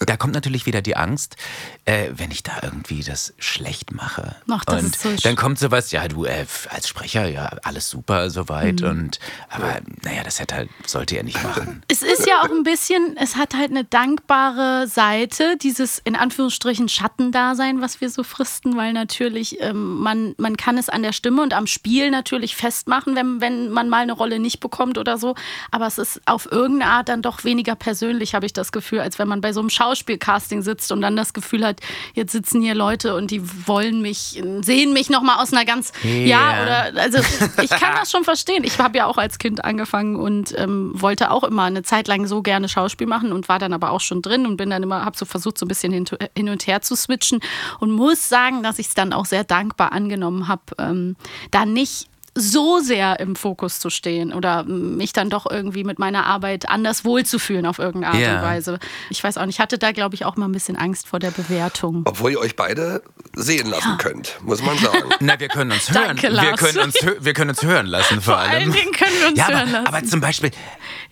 [0.00, 1.36] da kommt natürlich wieder die Angst,
[1.84, 4.36] äh, wenn ich da irgendwie das schlecht mache.
[4.50, 7.50] Ach, das und ist so sch- dann kommt sowas, ja, du äh, als Sprecher, ja,
[7.62, 8.88] alles super soweit Mhm.
[8.88, 11.82] und aber naja, das hätte halt, sollte er nicht machen.
[11.88, 16.88] Es ist ja auch ein bisschen, es hat halt eine dankbare Seite, dieses in Anführungsstrichen
[16.88, 21.42] Schattendasein, was wir so fristen, weil natürlich ähm, man, man kann es an der Stimme
[21.42, 25.34] und am Spiel natürlich festmachen, wenn, wenn man mal eine Rolle nicht bekommt oder so.
[25.70, 29.18] Aber es ist auf irgendeine Art dann doch weniger persönlich, habe ich das Gefühl, als
[29.18, 31.80] wenn man bei so einem Schauspielcasting sitzt und dann das Gefühl hat,
[32.14, 36.26] jetzt sitzen hier Leute und die wollen mich, sehen mich nochmal aus einer ganz, ja,
[36.26, 36.62] Ja.
[36.90, 37.18] oder also
[37.62, 38.64] ich kann das schon verstehen.
[38.64, 42.26] Ich habe ja auch als Kind angefangen und ähm, wollte auch immer eine Zeit lang
[42.26, 45.04] so gerne Schauspiel machen und war dann aber auch schon drin und bin dann immer,
[45.04, 47.40] habe so versucht, so ein bisschen hin, hin und her zu switchen
[47.80, 51.16] und muss sagen, dass ich es dann auch sehr dankbar angenommen habe, ähm,
[51.50, 56.26] da nicht so sehr im Fokus zu stehen oder mich dann doch irgendwie mit meiner
[56.26, 58.36] Arbeit anders wohlzufühlen auf irgendeine Art Ja.
[58.36, 58.78] und Weise.
[59.10, 61.18] Ich weiß auch nicht, ich hatte da, glaube ich, auch mal ein bisschen Angst vor
[61.18, 62.02] der Bewertung.
[62.04, 63.02] Obwohl ihr euch beide
[63.34, 65.08] sehen lassen könnt, muss man sagen.
[65.20, 66.16] Na, wir können uns hören.
[66.18, 68.72] Danke, wir, können uns, wir können uns hören lassen vor, Vor allen allem.
[68.72, 69.86] Dingen können wir uns ja, hören aber, lassen.
[69.86, 70.50] aber zum Beispiel,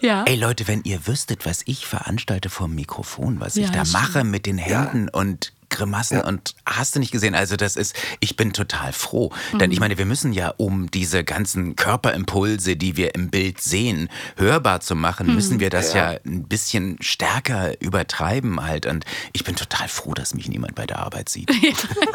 [0.00, 0.24] Ja.
[0.26, 3.92] ey Leute, wenn ihr wüsstet, was ich veranstalte vom Mikrofon, was Ja, ich da das
[3.92, 8.36] mache mit den Händen und Grimassen und hast du nicht gesehen, also das ist, ich
[8.36, 9.32] bin total froh.
[9.52, 9.72] Denn Mhm.
[9.72, 14.80] ich meine, wir müssen ja, um diese ganzen Körperimpulse, die wir im Bild sehen, hörbar
[14.80, 15.34] zu machen, Mhm.
[15.34, 16.14] müssen wir das ja.
[16.24, 18.86] ein bisschen stärker übertreiben halt.
[18.86, 21.50] Und ich bin total froh, dass mich niemand bei der Arbeit sieht.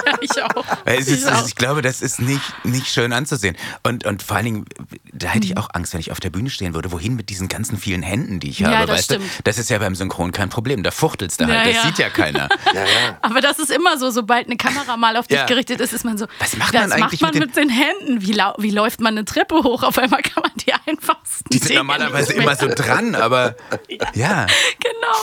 [0.05, 0.65] Ja, ich auch.
[0.85, 1.45] Es ist, ich auch.
[1.47, 3.55] ich glaube, das ist nicht, nicht schön anzusehen.
[3.83, 4.65] Und, und vor allen Dingen,
[5.13, 5.51] da hätte Mhm.
[5.51, 6.91] ich auch Angst, wenn ich auf der Bühne stehen würde.
[6.91, 8.73] Wohin mit diesen ganzen vielen Händen, die ich habe?
[8.73, 9.13] Ja, das weißt du?
[9.15, 9.31] stimmt.
[9.43, 10.81] Das ist ja beim Synchron kein Problem.
[10.83, 11.67] Da fuchtelst du Ja, halt.
[11.67, 11.81] Das ja.
[11.83, 12.49] sieht ja keiner.
[12.73, 13.17] Ja, ja.
[13.21, 15.45] Aber das ist immer so, sobald eine Kamera mal auf dich Ja.
[15.45, 18.21] gerichtet ist, ist man so, Was macht man eigentlich macht man mit mit den, Händen?
[18.21, 19.83] Wie, wie läuft man eine Treppe hoch?
[19.83, 23.55] Auf einmal kann man die einfachsten Die sind normalerweise immer so dran, aber
[24.13, 24.45] ja.
[24.79, 25.17] Genau.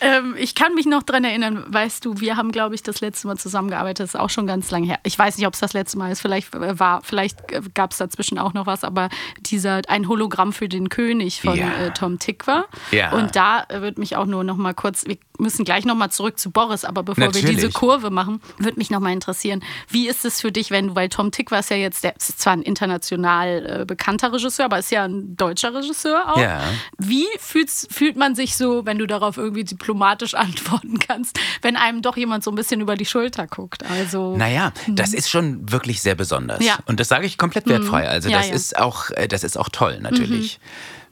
[0.00, 3.26] Ähm, ich kann mich noch dran erinnern, weißt du, wir haben, glaube ich, das letzte
[3.28, 4.98] Mal zusammengearbeitet, das ist auch schon ganz lange her.
[5.04, 7.38] Ich weiß nicht, ob es das letzte Mal ist, vielleicht äh, war, vielleicht
[7.74, 11.68] gab es dazwischen auch noch was, aber dieser ein Hologramm für den König von Ja.
[11.76, 12.66] äh, Tom Tick war.
[12.90, 13.12] Ja.
[13.12, 16.10] Und da äh, wird mich auch nur noch mal kurz, wir müssen gleich noch mal
[16.10, 17.56] zurück zu Boris, aber bevor wir Natürlich.
[17.56, 20.94] diese Kurve machen, würde mich noch mal interessieren, wie ist es für dich, wenn du,
[20.94, 24.66] weil Tom Tick war es ja jetzt, der ist zwar ein international äh, bekannter Regisseur,
[24.66, 26.40] aber ist ja ein deutscher Regisseur auch.
[26.40, 26.60] Ja.
[26.98, 32.16] Wie fühlt man sich so, wenn du darauf irgendwie diplomatisch antworten kannst, wenn einem doch
[32.16, 33.84] jemand so ein bisschen über die Schulter guckt?
[33.90, 36.64] Also Naja, das ist schon wirklich sehr besonders.
[36.64, 36.78] Ja.
[36.86, 38.08] Und das sage ich komplett wertfrei.
[38.08, 40.60] Also Ja, das ist auch, äh, das ist auch toll natürlich.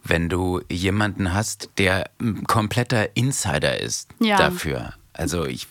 [0.08, 4.36] Wenn du jemanden hast, der ein kompletter Insider ist Ja.
[4.38, 4.94] dafür.
[5.12, 5.66] Also ich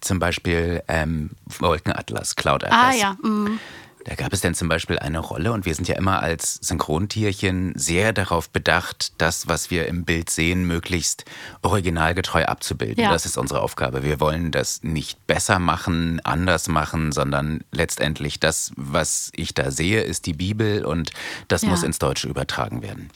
[0.00, 2.94] zum Beispiel ähm, Wolkenatlas, Cloud Atlas.
[2.94, 3.58] ah ja, mm,
[4.06, 7.74] Da gab es dann zum Beispiel eine Rolle und wir sind ja immer als Synchrontierchen
[7.76, 11.26] sehr darauf bedacht, das, was wir im Bild sehen, möglichst
[11.60, 13.04] originalgetreu abzubilden.
[13.04, 13.10] Ja.
[13.10, 14.02] Das ist unsere Aufgabe.
[14.02, 20.00] Wir wollen das nicht besser machen, anders machen, sondern letztendlich das, was ich da sehe,
[20.00, 21.10] ist die Bibel und
[21.48, 21.68] das Ja.
[21.68, 23.10] muss ins Deutsche übertragen werden.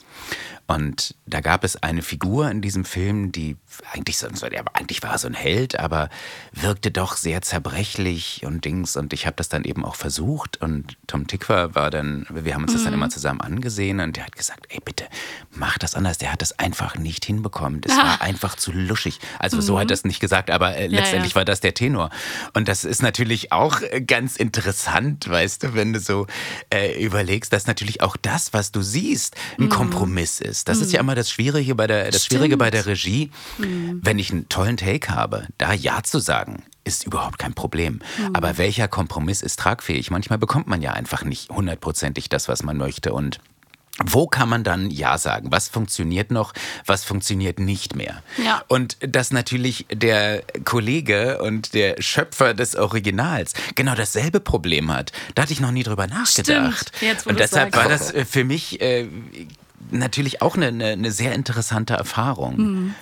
[0.67, 3.55] Und da gab es eine Figur in diesem Film, die
[3.93, 4.27] eigentlich so,
[4.73, 6.09] eigentlich war so ein Held, aber
[6.53, 8.97] wirkte doch sehr zerbrechlich und Dings.
[8.97, 10.57] Und ich habe das dann eben auch versucht.
[10.61, 12.99] Und Tom Tickwer war dann, wir haben uns das dann Mhm.
[12.99, 15.05] immer zusammen angesehen und der hat gesagt, ey bitte,
[15.55, 16.17] mach das anders.
[16.17, 17.81] Der hat das einfach nicht hinbekommen.
[17.81, 19.19] Das war einfach zu luschig.
[19.39, 20.93] Also so hat er es nicht gesagt, aber äh, Mhm.
[20.93, 21.35] Ja, letztendlich ja.
[21.37, 22.09] war das der Tenor.
[22.53, 26.27] Und das ist natürlich auch äh, ganz interessant, weißt du, wenn du so
[26.69, 30.67] äh, überlegst, dass natürlich auch das, was du siehst, ein Kompromiss ist.
[30.67, 34.31] Das ist ja immer das Schwierige bei der, das Schwierige bei der Regie, wenn ich
[34.31, 36.63] einen tollen Take habe, da Ja zu sagen.
[36.83, 37.99] Ist überhaupt kein Problem.
[38.33, 40.11] Aber welcher Kompromiss ist tragfähig?
[40.11, 43.11] Manchmal bekommt man ja einfach nicht hundertprozentig das, was man möchte.
[43.11, 43.39] Und
[44.03, 45.51] wo kann man dann Ja sagen?
[45.51, 46.53] Was funktioniert noch?
[46.85, 48.21] Was funktioniert nicht mehr?
[48.43, 48.63] Ja.
[48.67, 55.13] Und dass natürlich der Kollege und der Schöpfer des Originals genau dasselbe Problem hat.
[55.35, 56.91] Da hatte ich noch nie drüber nachgedacht.
[56.97, 59.07] Stimmt, jetzt, und deshalb war das äh, für mich äh,
[59.91, 62.57] natürlich auch eine, eine, eine sehr interessante Erfahrung.
[62.57, 62.95] Mhm.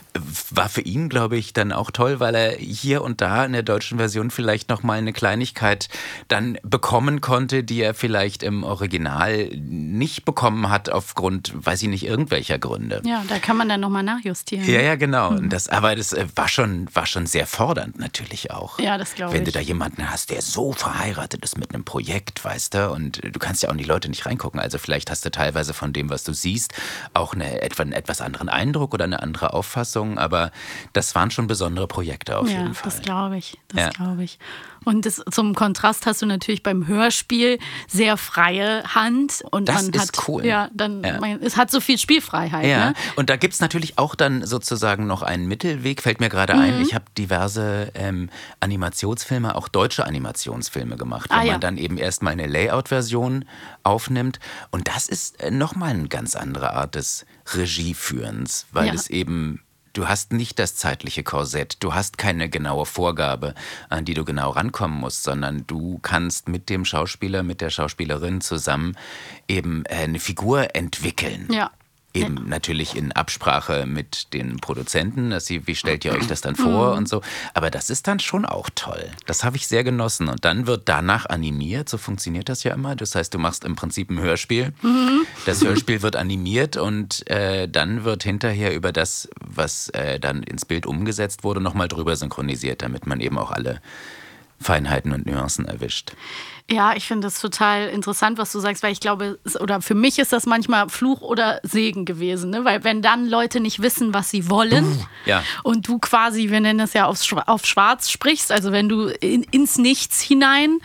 [0.51, 3.63] War für ihn, glaube ich, dann auch toll, weil er hier und da in der
[3.63, 5.89] deutschen Version vielleicht noch mal eine Kleinigkeit
[6.27, 12.05] dann bekommen konnte, die er vielleicht im Original nicht bekommen hat aufgrund, weiß ich nicht,
[12.05, 13.01] irgendwelcher Gründe.
[13.05, 14.67] Ja, da kann man dann nochmal nachjustieren.
[14.67, 15.29] Ja, ja, genau.
[15.29, 18.79] Und das, aber das äh, war schon, war schon sehr fordernd natürlich auch.
[18.79, 19.55] Ja, das glaube Wenn du ich.
[19.55, 23.63] da jemanden hast, der so verheiratet ist mit einem Projekt, weißt du, und du kannst
[23.63, 24.59] ja auch in die Leute nicht reingucken.
[24.59, 26.72] Also vielleicht hast du teilweise von dem, was du siehst,
[27.13, 30.17] auch eine, etwa einen etwas anderen Eindruck oder eine andere Auffassung.
[30.17, 30.51] Aber
[30.93, 32.91] das waren schon besondere Projekte auf ja, jeden Fall.
[32.91, 33.57] das glaube ich.
[33.69, 33.89] Das Ja.
[33.89, 34.39] glaube ich.
[34.85, 39.93] Und das, zum Kontrast hast du natürlich beim Hörspiel sehr freie Hand und Das man
[39.93, 40.45] ist hat cool.
[40.45, 41.19] ja dann Ja.
[41.19, 42.65] Man, es hat so viel Spielfreiheit.
[42.65, 42.93] Ja, Ne?
[43.15, 46.59] und da gibt es natürlich auch dann sozusagen noch einen Mittelweg, fällt mir gerade Mhm.
[46.61, 46.81] ein.
[46.81, 51.51] Ich habe diverse ähm, Animationsfilme, auch deutsche Animationsfilme gemacht, wo Ah, ja.
[51.53, 53.45] man dann eben erstmal eine Layout-Version
[53.83, 54.39] aufnimmt.
[54.71, 58.93] Und das ist äh, nochmal eine ganz andere Art des Regieführens, weil Ja.
[58.93, 59.61] es eben.
[59.93, 63.53] Du hast nicht das zeitliche Korsett, du hast keine genaue Vorgabe,
[63.89, 68.41] an die du genau rankommen musst, sondern du kannst mit dem Schauspieler, mit der Schauspielerin
[68.41, 68.97] zusammen
[69.47, 71.47] eben äh, eine Figur entwickeln.
[71.51, 71.69] Ja.
[72.15, 76.55] Eben natürlich in Absprache mit den Produzenten, dass sie, wie stellt ihr euch das dann
[76.55, 76.97] vor Mhm.
[76.99, 77.21] und so.
[77.55, 79.09] Aber das ist dann schon auch toll.
[79.25, 80.27] Das habe ich sehr genossen.
[80.29, 82.95] Und dann wird danach animiert, so funktioniert das ja immer.
[82.95, 84.73] Das heißt, du machst im Prinzip ein Hörspiel.
[84.83, 85.25] Mhm.
[85.47, 90.65] Das Hörspiel wird animiert und äh, dann wird hinterher über das, was äh, dann ins
[90.65, 93.81] Bild umgesetzt wurde, nochmal drüber synchronisiert, damit man eben auch alle
[94.61, 96.13] Feinheiten und Nuancen erwischt.
[96.71, 99.95] Ja, ich finde das total interessant, was du sagst, weil ich glaube, es- oder für
[99.95, 102.63] mich ist das manchmal Fluch oder Segen gewesen, ne?
[102.63, 105.43] weil wenn dann Leute nicht wissen, was sie wollen ja.
[105.63, 109.43] und du quasi, wir nennen es ja auf, auf Schwarz sprichst, also wenn du in,
[109.51, 110.79] ins Nichts hinein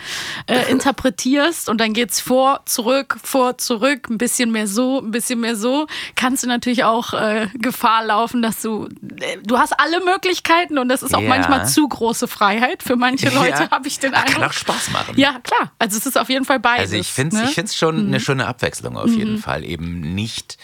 [0.49, 5.39] äh, interpretierst und dann geht's vor, zurück, vor, zurück, ein bisschen mehr so, ein bisschen
[5.41, 5.87] mehr so,
[6.17, 8.89] kannst du natürlich auch äh, Gefahr laufen, dass du,
[9.21, 11.29] äh, du hast alle Möglichkeiten und das ist auch Ja.
[11.29, 13.71] manchmal zu große Freiheit für manche Leute, Ja.
[13.71, 14.35] habe ich den Eindruck.
[14.35, 15.15] Kann auch Spaß machen.
[15.17, 15.68] Ja, klar.
[15.79, 16.83] Also es ist auf jeden Fall beides.
[16.87, 17.43] Also ich finde es ne?
[17.45, 17.49] Mhm.
[17.49, 19.65] ich find's schon eine schöne Abwechslung auf jeden Fall.
[19.65, 20.59] Eben nicht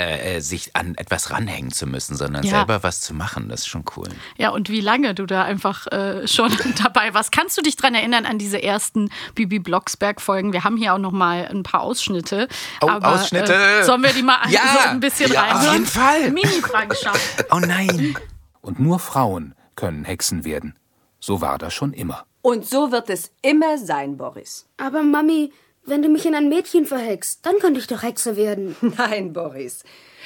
[0.00, 2.50] äh, äh, sich an etwas ranhängen zu müssen, sondern Ja.
[2.58, 3.48] selber was zu machen.
[3.48, 4.06] Das ist schon cool.
[4.36, 7.32] Ja, und wie lange du da einfach äh, schon dabei warst.
[7.32, 10.52] Kannst du dich dran erinnern an diese ersten Bibi Blocksberg-Folgen?
[10.52, 12.46] Wir haben hier auch noch mal ein paar Ausschnitte.
[12.80, 13.52] Oh, aber, Ausschnitte!
[13.52, 14.60] Äh, sollen wir die mal Ja!
[14.84, 15.66] so ein bisschen Ja, reinhören?
[15.66, 16.30] auf jeden Fall.
[16.30, 17.12] Mini-Fragenschau.
[17.50, 18.16] Oh nein.
[18.60, 20.76] Und nur Frauen können Hexen werden.
[21.18, 22.24] So war das schon immer.
[22.42, 24.66] Und so wird es immer sein, Boris.
[24.76, 25.52] Aber Mami,
[25.84, 28.76] wenn du mich in ein Mädchen verhext, dann könnte ich doch Hexe werden.
[28.98, 29.84] Nein, Boris.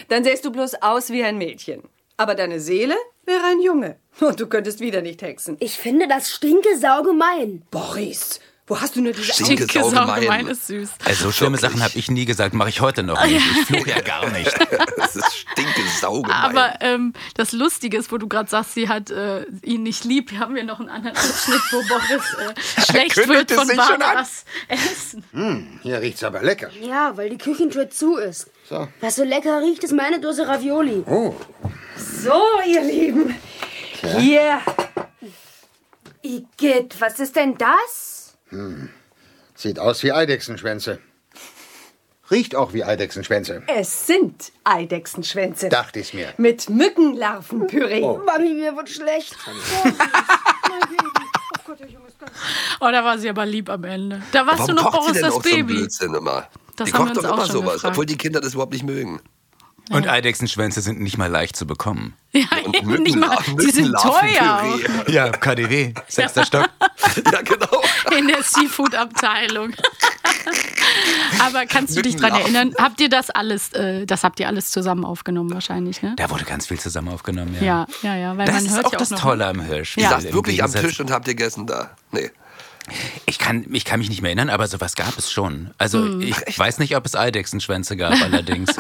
[0.09, 1.83] Dann sähst du bloß aus wie ein Mädchen.
[2.17, 2.95] Aber deine Seele
[3.25, 3.97] wäre ein Junge.
[4.21, 5.57] Und du könntest wieder nicht hexen.
[5.61, 7.65] Ich finde das stinke saugemein.
[7.71, 8.41] Boris,
[8.73, 10.07] wo hast du nur diese Stinke Dicke saugemein.
[10.07, 10.89] Saugemein ist süß.
[11.05, 13.37] Also so schlimme Sachen habe ich nie gesagt, mache ich heute noch nicht.
[13.37, 14.51] Ich fluche ja gar nicht.
[14.97, 16.37] Das ist stinke Saugemein.
[16.37, 20.31] Aber ähm, das Lustige ist, wo du gerade sagst, sie hat äh, ihn nicht lieb.
[20.31, 23.77] Hier haben wir noch einen anderen Ausschnitt, wo Boris äh, schlecht wird es von.
[23.77, 25.79] Barbaras Essen.
[25.83, 26.71] Hier riecht's aber lecker.
[26.81, 28.49] Ja, weil die Küchentür zu ist.
[28.71, 28.89] So.
[29.01, 31.05] Was so lecker riecht, ist meine Dose Ravioli.
[31.07, 31.35] Oh,
[31.97, 33.35] So, ihr Lieben.
[34.19, 34.61] Hier.
[36.23, 38.22] Igitt, was ist denn das?
[39.55, 40.99] Sieht aus wie Eidechsenschwänze.
[42.31, 43.63] Riecht auch wie Eidechsenschwänze.
[43.67, 45.69] Es sind Eidechsenschwänze.
[45.69, 46.33] Dachte ich's mir.
[46.39, 48.01] Mit Mückenlarvenpüree.
[48.01, 49.37] Mami, mir wird schlecht.
[52.81, 54.23] Oh, da war sie aber lieb am Ende.
[54.33, 55.75] Da warst Warum du noch kocht sie Boris denn das auch so Baby.
[55.75, 56.49] Blödsinn immer?
[56.77, 57.93] Das die haben kocht wir doch uns auch immer schon sowas, gefragt.
[57.93, 59.21] obwohl die Kinder das überhaupt nicht mögen.
[59.91, 62.15] Und Eidechsenschwänze sind nicht mal leicht zu bekommen.
[62.35, 63.37] Ja, eben nicht mal.
[63.61, 65.09] Die sind teuer auch.
[65.09, 66.67] Ja, KDW, sechster Stock.
[67.31, 67.83] ja, genau.
[68.17, 69.75] in der Seafood-Abteilung.
[71.41, 72.75] Aber kannst du dich dran erinnern?
[72.79, 76.15] Habt ihr das alles, äh, das habt ihr alles zusammen aufgenommen wahrscheinlich, ne?
[76.17, 77.63] Da wurde ganz viel zusammen aufgenommen, ja.
[77.63, 80.03] Ja, ja, ja, weil Das man ist hört auch ja das noch- Tolle am Hörspiel.
[80.05, 81.91] Ihr saßt wirklich am Tisch und habt gegessen da.
[82.13, 82.31] Nee.
[83.27, 85.71] Ich kann, ich kann mich nicht mehr erinnern, aber sowas gab es schon.
[85.79, 86.21] Also Hm.
[86.23, 88.71] ich weiß nicht, ob es Eidechsenschwänze gab allerdings.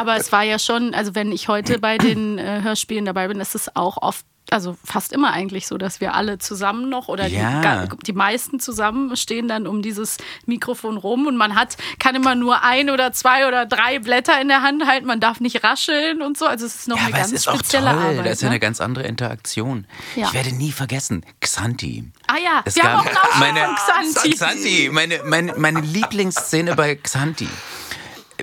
[0.00, 3.40] Aber es war ja schon, also wenn ich heute bei den äh, Hörspielen dabei bin,
[3.40, 7.28] ist es auch oft, also fast immer eigentlich so, dass wir alle zusammen noch oder
[7.28, 7.86] Ja.
[7.86, 12.34] die, die meisten zusammen stehen dann um dieses Mikrofon rum und man hat, kann immer
[12.34, 16.20] nur ein oder zwei oder drei Blätter in der Hand halten, man darf nicht rascheln
[16.20, 16.46] und so.
[16.46, 17.90] Also es ist noch Ja, eine ganz spezielle.
[17.90, 18.26] Arbeit.
[18.26, 18.52] das ist ja ne?
[18.52, 19.86] eine ganz andere Interaktion.
[20.16, 20.26] Ja.
[20.26, 22.10] Ich werde nie vergessen, Xanti.
[22.26, 24.30] Ah ja, Es wir haben auch einen Ausschnitt meine, von Xanti.
[24.30, 27.48] Xanti, meine, meine, meine Lieblingsszene bei Xanti.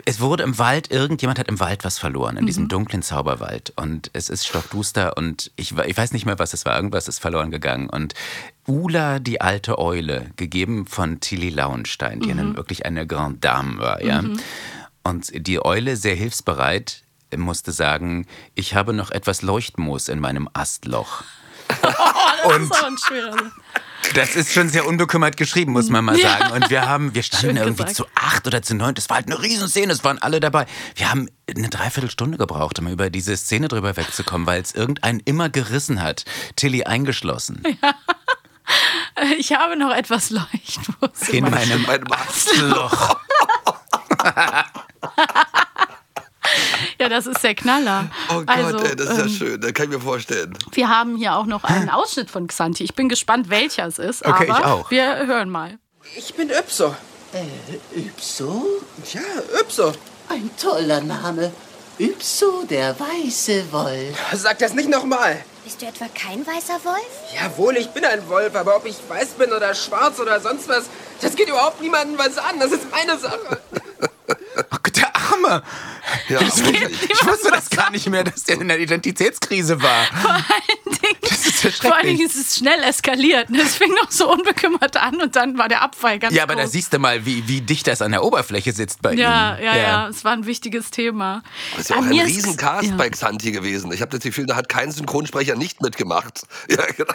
[0.06, 2.48] Es wurde im Wald, irgendjemand hat im Wald was verloren, in Mhm.
[2.48, 3.74] diesem dunklen Zauberwald.
[3.76, 6.76] Und es ist stockduster und ich, ich weiß nicht mehr, was es war.
[6.76, 7.90] Irgendwas ist verloren gegangen.
[7.90, 8.14] Und
[8.68, 14.04] Ula, die alte Eule, gegeben von Tilly Lauenstein, die eine, wirklich eine Grande Dame war,
[14.04, 14.22] ja.
[14.22, 14.40] Mhm.
[15.04, 17.04] Und die Eule, sehr hilfsbereit,
[17.36, 21.24] musste sagen, ich habe noch etwas Leuchtmoos in meinem Astloch.
[22.44, 23.52] Das Und- ist auch ein schwerer.
[24.14, 26.38] Das ist schon sehr unbekümmert geschrieben, muss man mal Ja.
[26.40, 26.52] sagen.
[26.54, 27.96] Und wir haben, wir standen Schön irgendwie gesagt.
[27.98, 28.96] zu acht oder zu neun.
[28.96, 30.66] Das war halt eine Riesenszene, es waren alle dabei.
[30.96, 35.50] Wir haben eine Dreiviertelstunde gebraucht, um über diese Szene drüber wegzukommen, weil es irgendeinen immer
[35.50, 36.26] gerissen hat.
[36.56, 37.64] Tilly eingeschlossen.
[39.40, 41.30] Ich habe noch etwas Leuchtwurst.
[41.30, 43.18] In meinem meinem Astloch.
[47.00, 48.10] Ja, das ist der Knaller.
[48.30, 49.62] Oh Gott, also, ey, das ist ja ähm, schön.
[49.62, 50.58] Das kann ich mir vorstellen.
[50.72, 52.84] Wir haben hier auch noch einen Ausschnitt von Xanti.
[52.84, 54.26] Ich bin gespannt, welcher es ist.
[54.26, 54.92] Okay, aber ich auch.
[54.92, 55.78] Wir hören mal.
[56.16, 56.96] Ich bin Ypso.
[57.34, 58.66] Äh, Ypso?
[59.14, 59.22] Ja,
[59.62, 59.92] Ypso.
[60.30, 61.52] Ein toller Name.
[62.00, 64.18] Ypso, der weiße Wolf.
[64.34, 65.44] Sag das nicht nochmal.
[65.64, 67.34] Bist du etwa kein weißer Wolf?
[67.36, 70.86] Jawohl, ich bin ein Wolf, aber ob ich weiß bin oder schwarz oder sonst was,
[71.22, 72.60] das geht überhaupt niemandem was an.
[72.60, 73.60] Das ist meine Sache.
[74.60, 75.64] Oh Gott, der Arme.
[76.30, 77.04] Ja, Das, wirklich.
[77.04, 80.06] ich wusste das gar nicht mehr, dass der in der Identitätskrise war.
[80.22, 80.44] Vor allen
[81.02, 82.36] Dingen, Das ist ja vor allen Dingen schrecklich.
[82.42, 83.50] ist es schnell eskaliert.
[83.50, 83.62] ne?
[83.62, 86.64] Es fing noch so unbekümmert an und dann war der Abfall ganz Ja, aber da
[86.64, 86.72] groß.
[86.72, 89.64] siehst du mal, wie, wie dicht das an der Oberfläche sitzt bei ja, ihm.
[89.66, 91.44] ja, ja, es war ein wichtiges Thema.
[91.72, 92.96] Das ist ja auch An ein Riesencast ja.
[92.96, 93.92] bei Xanti gewesen.
[93.92, 96.42] Ich habe das Gefühl, da hat kein Synchronsprecher nicht mitgemacht.
[96.70, 97.14] Ja, genau.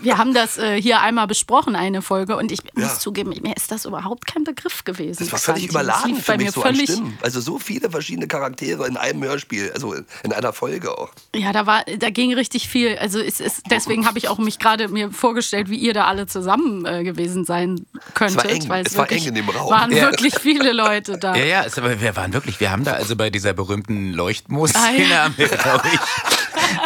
[0.00, 2.84] Wir haben das äh, hier einmal besprochen, eine Folge, und ich Ja.
[2.86, 5.18] muss zugeben, mir ist das überhaupt kein Begriff gewesen.
[5.24, 5.60] Das war Xanti.
[5.62, 7.18] völlig überladen lief für bei mich mir so an völlig, Stimmen.
[7.22, 11.10] Also so viele verschiedene Charaktere in einem Hörspiel, also in einer Folge auch.
[11.36, 12.96] Ja, da war, da ging richtig viel.
[12.98, 16.26] Also es ist, deswegen habe ich auch mich gerade mir vorgestellt, wie ihr da alle
[16.26, 18.44] zusammen äh, gewesen sein könntet.
[18.46, 19.70] eng, weil es war wirklich eng in dem Raum.
[19.70, 20.02] Waren Ja.
[20.10, 21.34] wirklich viele Leute da.
[21.36, 25.04] Ja, ja, es, aber wir waren wirklich, wir haben da also bei dieser berühmten Leuchtmoos-Szene,
[25.04, 25.24] Ah, ja.
[25.24, 26.00] haben wir, glaube ich,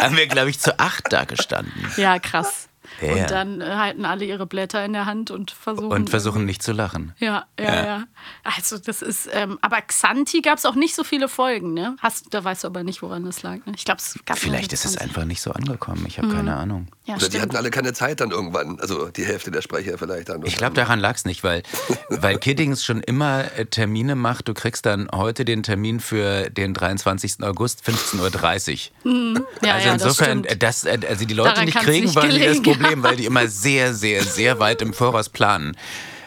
[0.03, 1.73] haben wir, glaube ich, zu acht da gestanden.
[1.97, 2.69] Ja, krass.
[3.01, 3.13] Ja.
[3.13, 5.91] Und dann äh, halten alle ihre Blätter in der Hand und versuchen.
[5.93, 7.15] Und versuchen nicht zu lachen.
[7.19, 7.85] Ja, ja, Ja.
[7.85, 8.05] ja.
[8.45, 11.97] Also das ist, ähm, aber Xanti gab es auch nicht so viele Folgen, ne?
[12.01, 13.57] Hast, da weißt du aber nicht, woran das lag.
[13.67, 13.73] Ne?
[13.77, 15.09] Ich glaube, es gab Vielleicht ist es 20.
[15.09, 16.05] einfach nicht so angekommen.
[16.07, 16.33] Ich habe Mhm.
[16.33, 16.89] keine Ahnung.
[17.07, 17.43] Ja, Oder die stimmt.
[17.43, 18.81] hatten alle keine Zeit dann irgendwann.
[18.81, 20.45] Also die Hälfte der Sprecher vielleicht dann.
[20.45, 21.63] Ich glaube, daran lag es nicht, weil,
[22.09, 24.49] weil Kiddings schon immer äh, Termine macht.
[24.49, 27.45] Du kriegst dann heute den Termin für den 23.
[27.45, 29.13] August, 15.30 Uhr.
[29.13, 29.47] Mhm.
[29.63, 30.47] Ja, also ja, das insofern, stimmt.
[30.47, 33.15] äh, das, äh, also die Leute Daran nicht kriegen, nicht war nie das Problem, weil
[33.15, 35.77] die immer sehr, sehr, sehr weit im Voraus planen.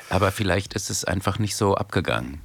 [0.09, 2.39] Aber vielleicht ist es einfach nicht so abgegangen.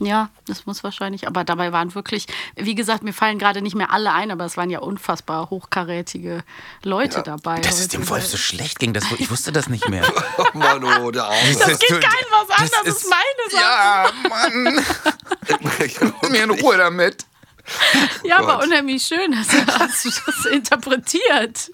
[0.00, 1.28] Ja, das muss wahrscheinlich.
[1.28, 2.26] Aber dabei waren wirklich,
[2.56, 6.42] wie gesagt, mir fallen gerade nicht mehr alle ein, aber es waren ja unfassbar hochkarätige
[6.82, 7.60] Leute dabei.
[7.60, 8.08] Dass es dem.
[8.08, 10.04] Wolf so schlecht ging, das, ich wusste das nicht mehr.
[10.36, 11.56] Oh Mann, oh, der Arme.
[11.58, 13.62] Das geht keinem was an, das, ist, meine Sache.
[13.62, 14.84] Ja, Mann.
[16.30, 17.24] Mir in Ruhe damit.
[18.24, 18.66] Ja, aber Gott.
[18.66, 21.70] unheimlich schön, hast du, hast du das interpretiert.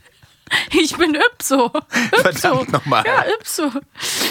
[0.72, 1.66] Ich bin Ypso.
[1.66, 2.22] Ypso.
[2.22, 3.04] Verdammt nochmal.
[3.06, 3.70] Ja, Ypso.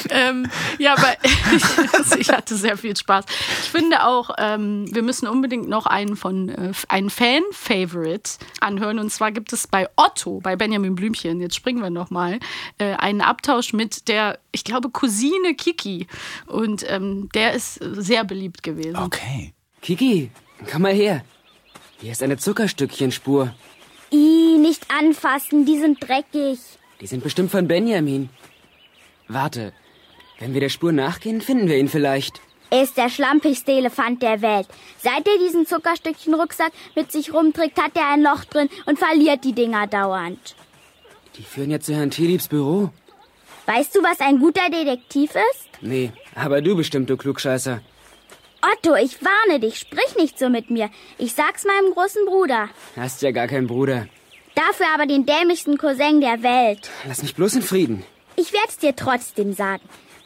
[0.09, 1.15] Ähm, ja, aber
[2.17, 3.25] ich hatte sehr viel Spaß.
[3.61, 8.99] Ich finde auch, ähm, wir müssen unbedingt noch einen von äh, einen Fan-Favorite anhören.
[8.99, 12.39] Und zwar gibt es bei Otto, bei Benjamin Blümchen, jetzt springen wir nochmal,
[12.77, 16.07] äh, einen Abtausch mit der, ich glaube, Cousine Kiki.
[16.47, 18.97] Und ähm, der ist sehr beliebt gewesen.
[18.97, 19.53] Okay.
[19.81, 20.31] Kiki,
[20.69, 21.23] komm mal her.
[22.01, 23.53] Hier ist eine Zuckerstückchenspur.
[24.11, 26.59] Ih, nicht anfassen, die sind dreckig.
[27.01, 28.29] Die sind bestimmt von Benjamin.
[29.27, 29.73] Warte,
[30.39, 32.41] wenn wir der Spur nachgehen, finden wir ihn vielleicht.
[32.71, 34.67] Er ist der schlampigste Elefant der Welt.
[34.99, 39.53] Seit er diesen Zuckerstückchen-Rucksack mit sich rumträgt, hat er ein Loch drin und verliert die
[39.53, 40.55] Dinger dauernd.
[41.37, 42.91] Die führen ja zu Herrn Tilips Büro.
[43.65, 45.69] Weißt du, was ein guter Detektiv ist?
[45.81, 47.81] Nee, aber du bestimmt, du Klugscheißer.
[48.61, 50.89] Otto, ich warne dich, sprich nicht so mit mir.
[51.17, 52.69] Ich sag's meinem großen Bruder.
[52.95, 54.07] Hast ja gar keinen Bruder.
[54.55, 56.89] Dafür aber den dämlichsten Cousin der Welt.
[57.07, 58.03] Lass mich bloß in Frieden.
[58.35, 59.83] Ich werd's dir trotzdem sagen.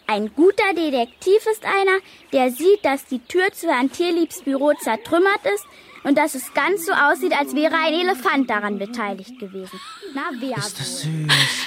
[0.08, 2.00] Ein guter Detektiv ist einer,
[2.34, 5.66] der sieht, dass die Tür zu Herrn Tierliebs Büro zertrümmert ist
[6.04, 9.80] und dass es ganz so aussieht, als wäre ein Elefant daran beteiligt gewesen.
[10.14, 11.12] Na, wer ist das süß?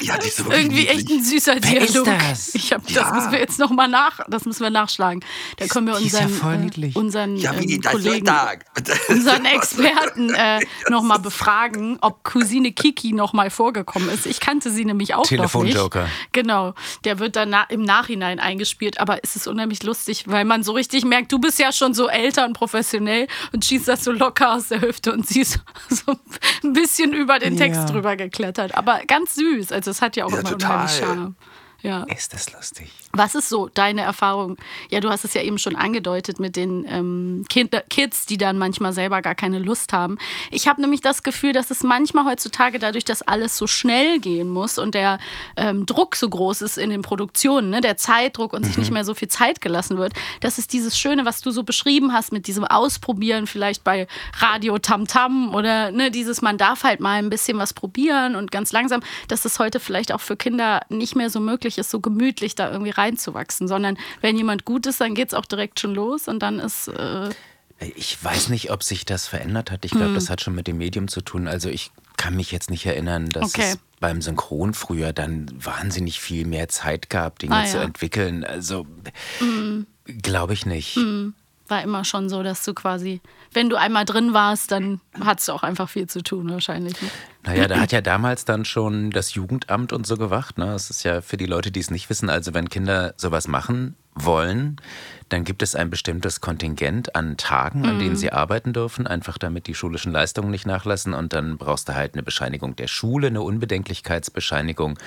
[0.02, 2.18] Ja, die ist so Irgendwie echt ein süßer Wer ist Dialog.
[2.20, 2.54] das?
[2.54, 3.12] Ich hab, das Ja.
[3.12, 5.24] müssen wir jetzt noch mal nach, das müssen wir nachschlagen.
[5.56, 6.94] Da können wir ist ja unseren, voll äh, niedlich.
[6.96, 8.28] unseren Ja, wie ähm, das Kollegen,
[9.08, 14.26] unseren Experten äh, noch mal befragen, ob Cousine Kiki noch mal vorgekommen ist.
[14.26, 15.38] Ich kannte sie nämlich auch noch nicht.
[15.40, 16.08] Telefonjoker.
[16.32, 20.62] Genau, der wird dann na im Nachhinein eingespielt, aber es ist unheimlich lustig, weil man
[20.62, 24.12] so richtig merkt, du bist ja schon so älter und professionell und schießt das so
[24.12, 26.16] locker aus der Hüfte und sie ist so
[26.64, 27.86] ein bisschen über den Text Ja.
[27.86, 29.72] drüber geklettert, aber ganz süß.
[29.72, 30.70] Also es hat ja auch Ja, immer total.
[30.72, 31.36] unheimlich Charme.
[31.82, 32.04] Ja.
[32.04, 32.90] Ist das lustig?
[33.12, 34.56] Was ist so deine Erfahrung?
[34.90, 38.58] Ja, du hast es ja eben schon angedeutet mit den ähm, Kinder, Kids, die dann
[38.58, 40.18] manchmal selber gar keine Lust haben.
[40.50, 44.48] Ich habe nämlich das Gefühl, dass es manchmal heutzutage dadurch, dass alles so schnell gehen
[44.48, 45.18] muss und der
[45.56, 49.04] ähm, Druck so groß ist in den Produktionen, ne, der Zeitdruck und sich nicht mehr
[49.04, 52.46] so viel Zeit gelassen wird, dass es dieses Schöne, was du so beschrieben hast mit
[52.46, 54.06] diesem Ausprobieren, vielleicht bei
[54.38, 58.72] Radio Tamtam oder ne, dieses, man darf halt mal ein bisschen was probieren und ganz
[58.72, 62.54] langsam, dass es heute vielleicht auch für Kinder nicht mehr so möglich ist, so gemütlich
[62.54, 66.28] da irgendwie reinzuwachsen, sondern wenn jemand gut ist, dann geht es auch direkt schon los
[66.28, 66.88] und dann ist.
[66.88, 67.30] Äh,
[67.94, 69.84] Ich weiß nicht, ob sich das verändert hat.
[69.84, 70.14] Ich glaube, Hm.
[70.14, 71.46] das hat schon mit dem Medium zu tun.
[71.48, 73.72] Also ich kann mich jetzt nicht erinnern, dass Okay.
[73.72, 77.82] es beim Synchron früher dann wahnsinnig viel mehr Zeit gab, Dinge Ah, zu ja.
[77.82, 78.44] entwickeln.
[78.44, 78.86] Also
[79.40, 79.86] Mhm.
[80.22, 80.96] glaube ich nicht.
[80.96, 81.34] Mhm.
[81.68, 83.20] war immer schon so, dass du quasi,
[83.52, 86.94] wenn du einmal drin warst, dann hattest du auch einfach viel zu tun wahrscheinlich.
[87.02, 87.10] Ne?
[87.46, 90.58] Naja, da hat ja damals dann schon das Jugendamt und so gewacht.
[90.58, 90.66] Ne?
[90.66, 93.94] Das ist ja für die Leute, die es nicht wissen, also wenn Kinder sowas machen
[94.18, 94.76] wollen,
[95.28, 98.16] dann gibt es ein bestimmtes Kontingent an Tagen, an denen Mhm.
[98.16, 101.12] sie arbeiten dürfen, einfach damit die schulischen Leistungen nicht nachlassen.
[101.14, 104.98] Und dann brauchst du halt eine Bescheinigung der Schule, eine Unbedenklichkeitsbescheinigung.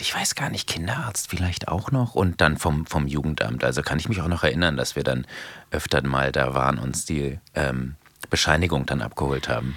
[0.00, 3.64] Ich weiß gar nicht, Kinderarzt vielleicht auch noch und dann vom, vom Jugendamt.
[3.64, 5.26] Also kann ich mich auch noch erinnern, dass wir dann
[5.70, 7.94] öfter mal da waren, uns die ähm,
[8.30, 9.76] Bescheinigung dann abgeholt haben.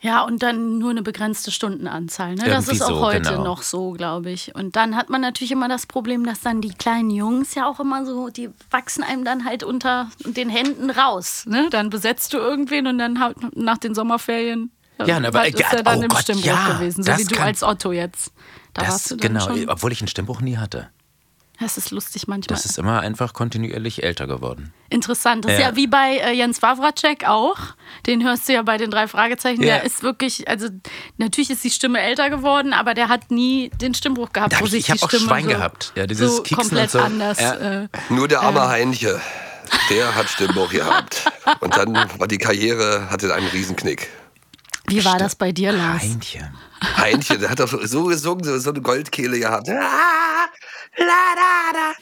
[0.00, 2.36] Ja, und dann nur eine begrenzte Stundenanzahl.
[2.36, 2.44] Ne?
[2.44, 3.42] Das ist auch so, heute genau.
[3.42, 4.54] noch so, glaube ich.
[4.54, 7.80] Und dann hat man natürlich immer das Problem, dass dann die kleinen Jungs ja auch
[7.80, 11.44] immer so, die wachsen einem dann halt unter den Händen raus.
[11.46, 11.66] Ne?
[11.70, 14.70] Dann besetzt du irgendwen und dann halt nach den Sommerferien.
[15.04, 17.34] Ja, aber- halt ist er dann oh im Gott, Stimmbruch ja, gewesen, so wie du
[17.34, 18.32] kann- als Otto jetzt.
[18.74, 19.68] Da das, warst du dann genau, schon.
[19.68, 20.90] obwohl ich einen Stimmbruch nie hatte.
[21.60, 22.54] Das ist lustig manchmal.
[22.56, 24.72] Das ist immer einfach kontinuierlich älter geworden.
[24.90, 25.44] Interessant.
[25.44, 25.70] Das ist Ja.
[25.70, 27.58] ja wie bei äh, Jens Wawracek auch.
[28.06, 29.62] Den hörst du ja bei den drei Fragezeichen.
[29.62, 29.74] Ja.
[29.76, 30.68] Der ist wirklich, also
[31.16, 34.52] natürlich ist die Stimme älter geworden, aber der hat nie den Stimmbruch gehabt.
[34.52, 35.92] Da hab wo ich- sich ich hab die auch Stimme Schwein so, gehabt.
[35.96, 37.06] Ja, dieses so Kieksen komplett und so.
[37.06, 37.40] anders.
[37.40, 37.54] Ja.
[37.82, 39.20] Äh, Nur der arme äh, Heinche,
[39.90, 41.24] der hat Stimmbruch gehabt.
[41.60, 44.08] Und dann war die Karriere, hatte einen Riesenknick.
[44.88, 46.02] Wie war das bei dir, Lars?
[46.02, 46.48] Heinchen.
[46.96, 49.68] Heinchen, der hat doch so gesungen, so, so eine Goldkehle gehabt.
[49.68, 50.48] Ah.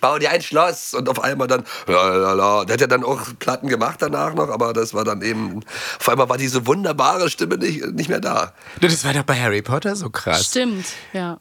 [0.01, 2.64] Bau dir ein Schloss und auf einmal dann, la, la, la.
[2.64, 5.61] Der hat ja dann auch Platten gemacht danach noch, aber das war dann eben,
[5.99, 8.53] auf einmal war diese wunderbare Stimme nicht, nicht mehr da.
[8.81, 10.46] Das war doch bei Harry Potter so krass.
[10.46, 11.38] Stimmt, ja.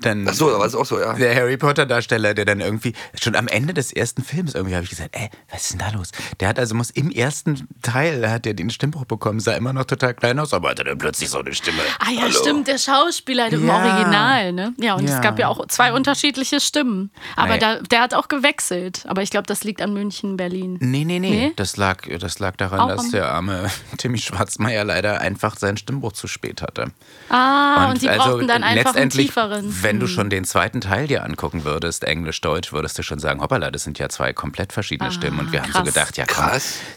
[0.00, 1.12] Dann Ach so, da war es auch so, ja.
[1.14, 4.90] Der Harry Potter-Darsteller, der dann irgendwie, schon am Ende des ersten Films, irgendwie habe ich
[4.90, 6.10] gesagt, ey, was ist denn da los?
[6.40, 9.84] Der hat also, muss im ersten Teil, hat er den Stimmbruch bekommen, sah immer noch
[9.84, 11.78] total klein aus, aber hatte dann plötzlich so eine Stimme.
[11.98, 12.32] Ah ja, Hallo.
[12.32, 13.74] stimmt, der Schauspieler im Ja.
[13.74, 14.74] Original, ne?
[14.78, 15.16] Ja, und Ja.
[15.16, 17.10] es gab ja auch zwei unterschiedliche Stimmen.
[17.36, 19.04] Aber da, der hat auch gewechselt.
[19.06, 20.78] Aber ich glaube, das liegt an München, Berlin.
[20.80, 21.30] Nee, nee, nee.
[21.30, 21.52] Nee?
[21.56, 26.12] Das, lag, das lag daran, Auch dass der arme Timmy Schwarzmeier leider einfach seinen Stimmbruch
[26.12, 26.90] zu spät hatte.
[27.28, 29.70] Ah, und, die also brauchten dann einfach einen tieferen.
[29.84, 30.12] Wenn du Hm.
[30.12, 33.98] schon den zweiten Teil dir angucken würdest, Englisch-Deutsch, würdest du schon sagen, hoppala, das sind
[34.00, 35.38] ja zwei komplett verschiedene Ah, Stimmen.
[35.38, 35.86] Und wir haben so krass.
[35.94, 36.50] gedacht, ja komm,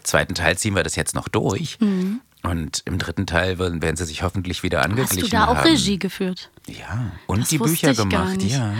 [0.03, 1.77] zweiten Teil ziehen wir das jetzt noch durch.
[1.79, 2.21] Mhm.
[2.43, 5.55] Und im dritten Teil werden, werden sie sich hoffentlich wieder Hast angeglichen du da auch
[5.57, 5.67] haben.
[5.69, 6.49] Regie geführt?
[6.67, 8.55] Ja, und Das die Bücher ich gar gemacht, nicht.
[8.55, 8.73] ja.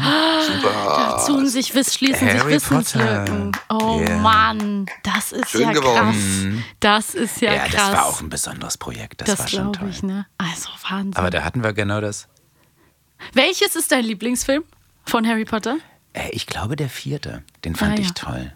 [0.63, 3.51] Da tun sich, wiss- schließen sich Harry Wissenslücken.
[3.69, 4.17] Oh Ja.
[4.19, 6.11] Mann, das ist Schön ja geworden.
[6.11, 6.63] krass.
[6.79, 7.73] Das ist ja, Ja, krass.
[7.75, 9.21] das war auch ein besonderes Projekt.
[9.21, 9.89] Das, Das, war schon glaube toll.
[9.89, 10.25] ich, ne?
[10.37, 11.15] Also Wahnsinn.
[11.15, 12.27] Aber da hatten wir genau das.
[13.33, 14.63] Welches ist dein Lieblingsfilm
[15.05, 15.77] von Harry Potter?
[16.13, 17.43] Äh, ich glaube, der vierte.
[17.65, 18.01] Den fand Ah, ja.
[18.01, 18.53] ich toll.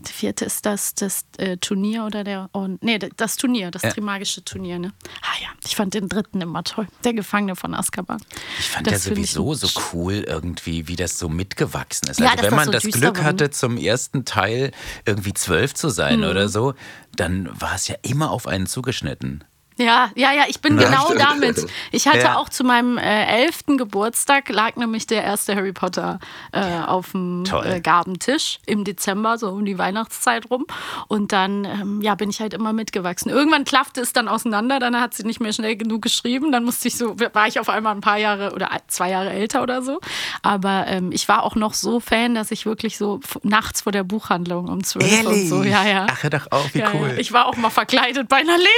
[0.00, 2.50] Der vierte ist das, das äh, Turnier oder der.
[2.52, 3.90] Oh, nee, das Turnier, das Ja.
[3.90, 4.92] Trimagische Turnier, ne?
[5.22, 6.88] Ah ja, ich fand den dritten immer toll.
[7.04, 8.20] Der Gefangene von Azkaban.
[8.58, 12.20] Ich fand Das ja sowieso so cool irgendwie, wie das so mitgewachsen ist.
[12.20, 14.72] Ja, Also wenn man so das Glück war, hatte, zum ersten Teil
[15.06, 16.24] irgendwie zwölf zu sein Mhm.
[16.26, 16.74] oder so,
[17.16, 19.42] dann war es ja immer auf einen zugeschnitten.
[19.76, 21.20] Ja, ja, ja, ich bin Ja, genau stimmt.
[21.20, 21.66] damit.
[21.90, 22.36] Ich hatte Ja.
[22.36, 26.20] auch zu meinem äh, elften Geburtstag lag nämlich der erste Harry Potter
[26.52, 30.66] äh, auf dem äh, Gabentisch im Dezember, so um die Weihnachtszeit rum.
[31.08, 33.30] Und dann ähm, ja, bin ich halt immer mitgewachsen.
[33.30, 36.52] Irgendwann klaffte es dann auseinander, dann hat sie nicht mehr schnell genug geschrieben.
[36.52, 39.62] Dann musste ich so, war ich auf einmal ein paar Jahre oder zwei Jahre älter
[39.62, 40.00] oder so.
[40.42, 44.04] Aber ähm, ich war auch noch so Fan, dass ich wirklich so nachts vor der
[44.04, 46.06] Buchhandlung um zwölf und so, ja, ja.
[46.08, 47.08] Ach, hör doch auf, wie ja, cool.
[47.08, 47.16] ja.
[47.18, 48.68] Ich war auch mal verkleidet bei einer Lesung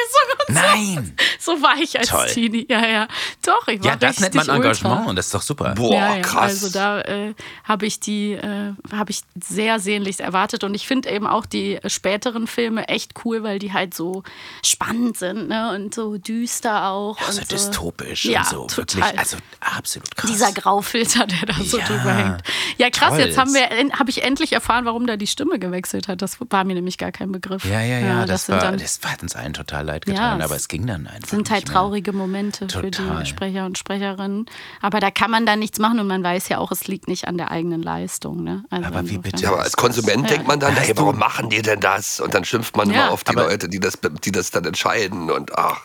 [0.49, 0.86] und so.
[0.95, 1.16] Nein!
[1.39, 2.26] So war ich als Toll.
[2.26, 2.66] Teenie.
[2.68, 3.09] Ja, ja.
[3.45, 4.68] Doch, ich war Ja, das nennt man richtig ultra.
[4.68, 5.74] Engagement und das ist doch super.
[5.76, 6.22] Boah, ja, ja.
[6.22, 6.64] krass.
[6.64, 11.11] Also da äh, habe ich die, äh, habe ich sehr sehnlichst erwartet und ich finde
[11.11, 14.24] eben auch die späteren Filme echt cool, weil die halt so
[14.64, 15.72] spannend sind ne?
[15.74, 17.20] und so düster auch.
[17.20, 18.66] Ja, so und dystopisch ja, und so.
[18.66, 19.03] total.
[19.03, 20.30] Wirklich, also absolut krass.
[20.30, 22.43] Dieser Graufilter, der da so Ja, drüber hängt.
[22.78, 23.20] Ja, krass, toll.
[23.20, 23.68] jetzt haben wir,
[23.99, 26.22] habe ich endlich erfahren, warum da die Stimme gewechselt hat.
[26.22, 27.64] Das war mir nämlich gar kein Begriff.
[27.64, 30.57] ja, ja, ja, das, sind war, dann, das hat uns allen total leid getan, aber
[30.57, 31.29] es ging dann einfach.
[31.29, 33.20] sind halt traurige Momente für Total.
[33.22, 34.47] die Sprecher und Sprecherinnen.
[34.83, 37.29] Aber da kann man dann nichts machen und man weiß ja auch, es liegt nicht
[37.29, 38.43] an der eigenen Leistung.
[38.43, 38.64] Ne?
[38.70, 39.43] Also Aber wie bitte?
[39.43, 40.29] Ja, aber als Konsument Ja.
[40.37, 42.18] denkt man dann, hey, warum machen die denn das?
[42.18, 43.05] Und dann schimpft man Ja.
[43.05, 45.31] immer auf die Aber- Leute, die das, die das dann entscheiden.
[45.31, 45.81] Und ach,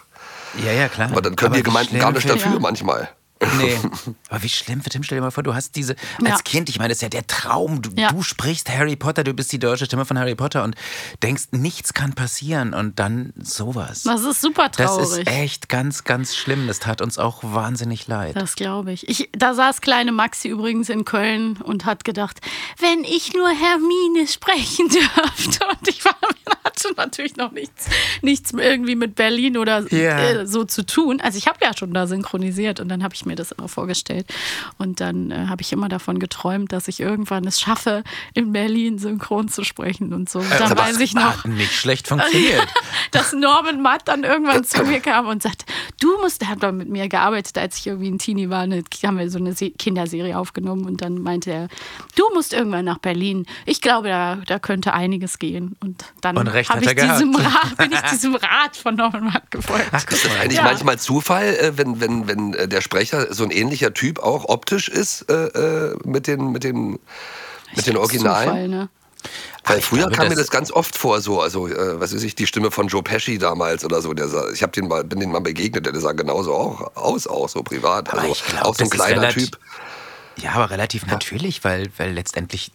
[0.65, 1.09] Ja, ja, klar.
[1.11, 2.59] aber dann können die wie Gemeinden gar nicht für- dafür Ja.
[2.59, 3.09] manchmal.
[3.57, 3.77] Nee.
[4.29, 6.37] Aber wie schlimm für Tim, stell dir mal vor, du hast diese, als Ja.
[6.43, 7.81] Kind, ich meine, das ist ja der Traum.
[7.81, 8.11] Du, Ja.
[8.11, 10.75] du sprichst Harry Potter, du bist die deutsche Stimme von Harry Potter und
[11.23, 14.03] denkst, nichts kann passieren und dann sowas.
[14.03, 15.19] Das ist super Das traurig.
[15.21, 16.67] ist echt ganz, ganz schlimm.
[16.67, 18.35] Das tat uns auch wahnsinnig leid.
[18.35, 19.07] Das glaube ich.
[19.09, 19.29] ich.
[19.33, 22.39] Da saß kleine Maxi übrigens in Köln und hat gedacht,
[22.79, 25.65] wenn ich nur Hermine sprechen dürfte.
[25.67, 26.15] Und ich war,
[26.71, 27.87] hatte natürlich noch nichts,
[28.21, 30.19] nichts irgendwie mit Berlin oder Ja.
[30.19, 31.19] äh, so zu tun.
[31.21, 34.27] Also ich habe ja schon da synchronisiert und dann habe ich mir das immer vorgestellt.
[34.77, 38.03] Und dann äh, habe ich immer davon geträumt, dass ich irgendwann es schaffe,
[38.33, 40.39] in Berlin synchron zu sprechen und so.
[40.39, 42.67] Und dann Aber weiß ich noch, nicht schlecht funktioniert.
[43.11, 45.65] dass Norman Matt dann irgendwann zu mir kam und sagte,
[45.99, 48.83] du musst, er hat dann mit mir gearbeitet, als ich irgendwie ein Teenie war, eine,
[49.05, 51.67] haben wir so eine Se Kinderserie aufgenommen und dann meinte er,
[52.15, 53.45] du musst irgendwann nach Berlin.
[53.65, 55.75] Ich glaube, da, da könnte einiges gehen.
[55.79, 57.55] Und dann Und recht habe hat ich er diesem gehabt.
[57.55, 59.85] Rat, bin ich diesem Rat von Norman Matt gefolgt.
[59.91, 60.63] Ach, Ist das eigentlich Ja.
[60.63, 64.87] manchmal Zufall, äh, wenn, wenn, wenn äh, der Sprecher so ein ähnlicher Typ auch optisch
[64.89, 66.99] ist äh, äh, mit den, mit den,
[67.75, 68.47] mit den Originalen?
[68.49, 68.89] Zufall, ne?
[69.65, 72.15] Weil ich früher glaube, kam mir das- das ganz oft vor, so, also, äh, was
[72.15, 74.13] weiß ich, die Stimme von Joe Pesci damals oder so.
[74.15, 77.27] Der sah, ich hab den mal, bin den mal begegnet, der sah genauso auch aus,
[77.27, 78.09] auch so privat.
[78.11, 79.59] Aber Also, glaub, auch so ein kleiner relativ- Typ.
[80.37, 82.71] Ja, aber relativ natürlich, weil, weil letztendlich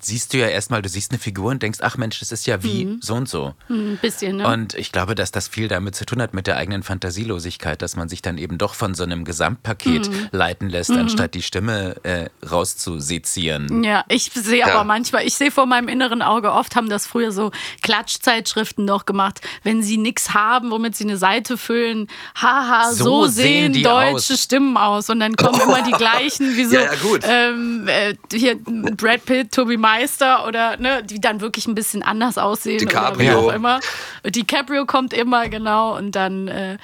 [0.00, 2.62] siehst du ja erstmal, du siehst eine Figur und denkst, ach Mensch, das ist ja
[2.62, 3.54] wie so und so.
[3.68, 4.46] Ein bisschen, ne?
[4.48, 7.96] Und ich glaube, dass das viel damit zu tun hat mit der eigenen Fantasielosigkeit, dass
[7.96, 10.28] man sich dann eben doch von so einem Gesamtpaket Mhm.
[10.32, 13.82] leiten lässt, anstatt die Stimme äh, rauszusezieren.
[13.84, 14.74] Ja, ich sehe Ja.
[14.74, 17.50] aber manchmal, ich sehe vor meinem inneren Auge, oft haben das früher so
[17.82, 23.26] Klatschzeitschriften noch gemacht, wenn sie nichts haben, womit sie eine Seite füllen, haha, so, So
[23.26, 24.40] sehen sehen deutsche aus.
[24.42, 25.10] Stimmen aus.
[25.10, 27.20] Und dann kommen immer die gleichen, wie so Ja, ja, gut.
[27.24, 32.36] Ähm, äh, hier Brad Pitt, Toby Meister oder ne, die dann wirklich ein bisschen anders
[32.36, 32.78] aussehen.
[32.78, 33.14] DiCaprio.
[33.14, 33.80] Oder wie auch immer.
[34.26, 36.48] DiCaprio kommt immer, genau, und dann.
[36.48, 36.78] Äh,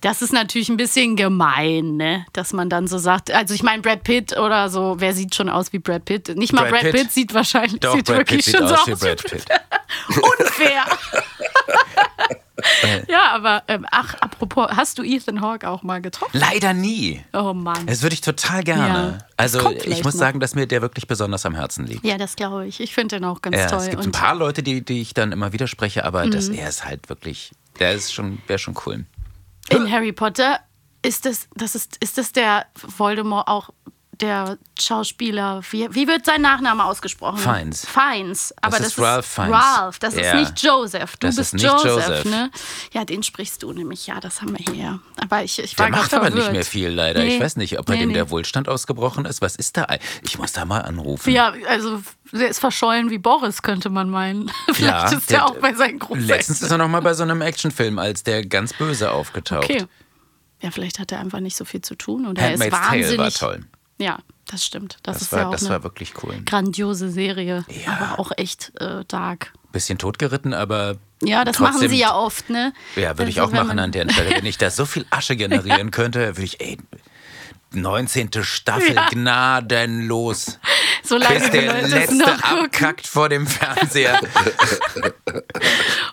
[0.00, 2.26] das ist natürlich ein bisschen gemein, ne?
[2.34, 5.48] dass man dann so sagt, also ich meine Brad Pitt oder so, wer sieht schon
[5.48, 6.36] aus wie Brad Pitt?
[6.36, 6.92] Nicht mal Brad Brad, Pitt.
[6.92, 7.12] Pitt.
[7.12, 9.44] sieht wahrscheinlich Doch, sieht Brad wirklich Pitt schon so aus aus wie Brad Pitt.
[10.40, 10.84] Unfair.
[13.44, 16.38] Aber ähm, ach, apropos, hast du Ethan Hawke auch mal getroffen?
[16.38, 17.22] Leider nie.
[17.32, 17.86] Oh Mann.
[17.86, 18.86] Das würde ich total gerne.
[18.88, 20.20] Ja, das also ich muss noch.
[20.20, 22.04] sagen, dass mir der wirklich besonders am Herzen liegt.
[22.04, 22.80] Ja, das glaube ich.
[22.80, 23.78] Ich finde den auch ganz Ja, toll.
[23.80, 26.54] es gibt ein Und- paar Leute, die, die ich dann immer widerspreche, aber das, Mhm.
[26.56, 29.04] er ist halt wirklich, der ist schon, wäre schon cool.
[29.70, 30.60] In Harry Potter
[31.02, 33.70] ist das, das ist, ist das der Voldemort auch
[34.20, 37.38] der Schauspieler, wie, wie wird sein Nachname ausgesprochen?
[37.38, 37.86] Fiennes.
[37.86, 38.54] Fiennes.
[38.60, 39.52] Aber das, ist Ralph Fiennes.
[39.52, 40.22] Ralph, das Ja.
[40.22, 41.16] ist nicht Joseph.
[41.16, 42.24] Du Das bist ist nicht Joseph, Joseph.
[42.26, 42.50] ne?
[42.92, 44.06] Ja, den sprichst du nämlich.
[44.06, 45.00] Ja, das haben wir hier.
[45.20, 46.52] Aber ich, ich Der war macht grad aber nicht verwirrt.
[46.52, 47.20] mehr viel, leider.
[47.22, 47.36] Nee.
[47.36, 48.14] Ich weiß nicht, ob bei Nee, dem nee.
[48.14, 49.40] der Wohlstand ausgebrochen ist.
[49.42, 49.86] Was ist da?
[50.22, 51.30] Ich muss da mal anrufen.
[51.32, 52.02] Ja, also
[52.32, 54.50] der ist verschollen wie Boris, könnte man meinen.
[54.72, 56.28] Vielleicht ist der, auch bei seinen Großeltern.
[56.28, 59.64] Letztens ist er noch mal bei so einem Actionfilm als der ganz Böse aufgetaucht.
[59.64, 59.84] Okay.
[60.62, 63.02] Ja, vielleicht hat er einfach nicht so viel zu tun oder er ist Handmaid's Tale
[63.02, 63.18] wahnsinnig.
[63.18, 63.64] war toll.
[64.04, 64.18] Ja,
[64.50, 64.98] das stimmt.
[65.02, 66.34] Das, Das, ist war, ja auch das eine war wirklich cool.
[66.44, 69.54] grandiose Serie, aber auch echt äh, dark.
[69.72, 70.96] Bisschen totgeritten, aber.
[71.22, 72.74] Ja, das trotzdem, machen sie ja oft, ne?
[72.96, 74.36] Ja, würde ich Also, auch wenn machen an der Stelle.
[74.36, 76.76] Wenn ich da so viel Asche generieren könnte, würde ich, ey,
[77.74, 78.30] 19.
[78.42, 79.08] Staffel Ja.
[79.10, 80.58] gnadenlos.
[81.02, 84.18] Solange bis die der Leute letzte abkackt vor dem Fernseher.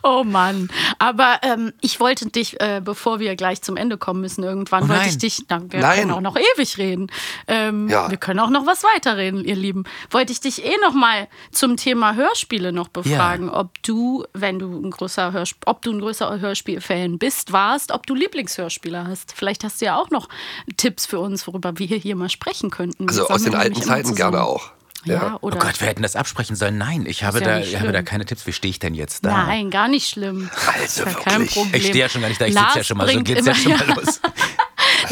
[0.03, 0.70] Oh Mann.
[0.97, 4.88] Aber ähm, ich wollte dich, äh, bevor wir gleich zum Ende kommen müssen, irgendwann Oh
[4.89, 5.99] wollte ich dich, na, wir Nein.
[5.99, 7.07] können auch noch ewig reden.
[7.47, 8.09] Ähm, Ja.
[8.09, 9.84] Wir können auch noch was weiterreden, ihr Lieben.
[10.09, 14.82] Wollte ich dich eh noch mal zum Thema Hörspiele noch befragen, ob du, wenn du
[14.84, 19.34] ein großer Hörsp ob du ein größer Hörspielfan bist, warst, ob du Lieblingshörspieler hast.
[19.36, 20.30] Vielleicht hast du ja auch noch
[20.78, 23.07] Tipps für uns, worüber wir hier mal sprechen könnten.
[23.07, 24.71] Also aus den alten Zeiten gerne auch.
[25.03, 25.57] Ja, Oh oder?
[25.57, 26.77] Gott, wir hätten das absprechen sollen.
[26.77, 28.45] Nein, ich habe, ja da, ich habe da keine Tipps.
[28.45, 29.45] Wie stehe ich denn jetzt da?
[29.45, 30.49] Nein, gar nicht schlimm.
[30.79, 31.53] Also ja kein wirklich.
[31.53, 31.73] Problem.
[31.75, 33.45] Ich stehe ja schon gar nicht da, ich sitze ja schon mal, so bringt geht's
[33.47, 34.21] ja schon mal los.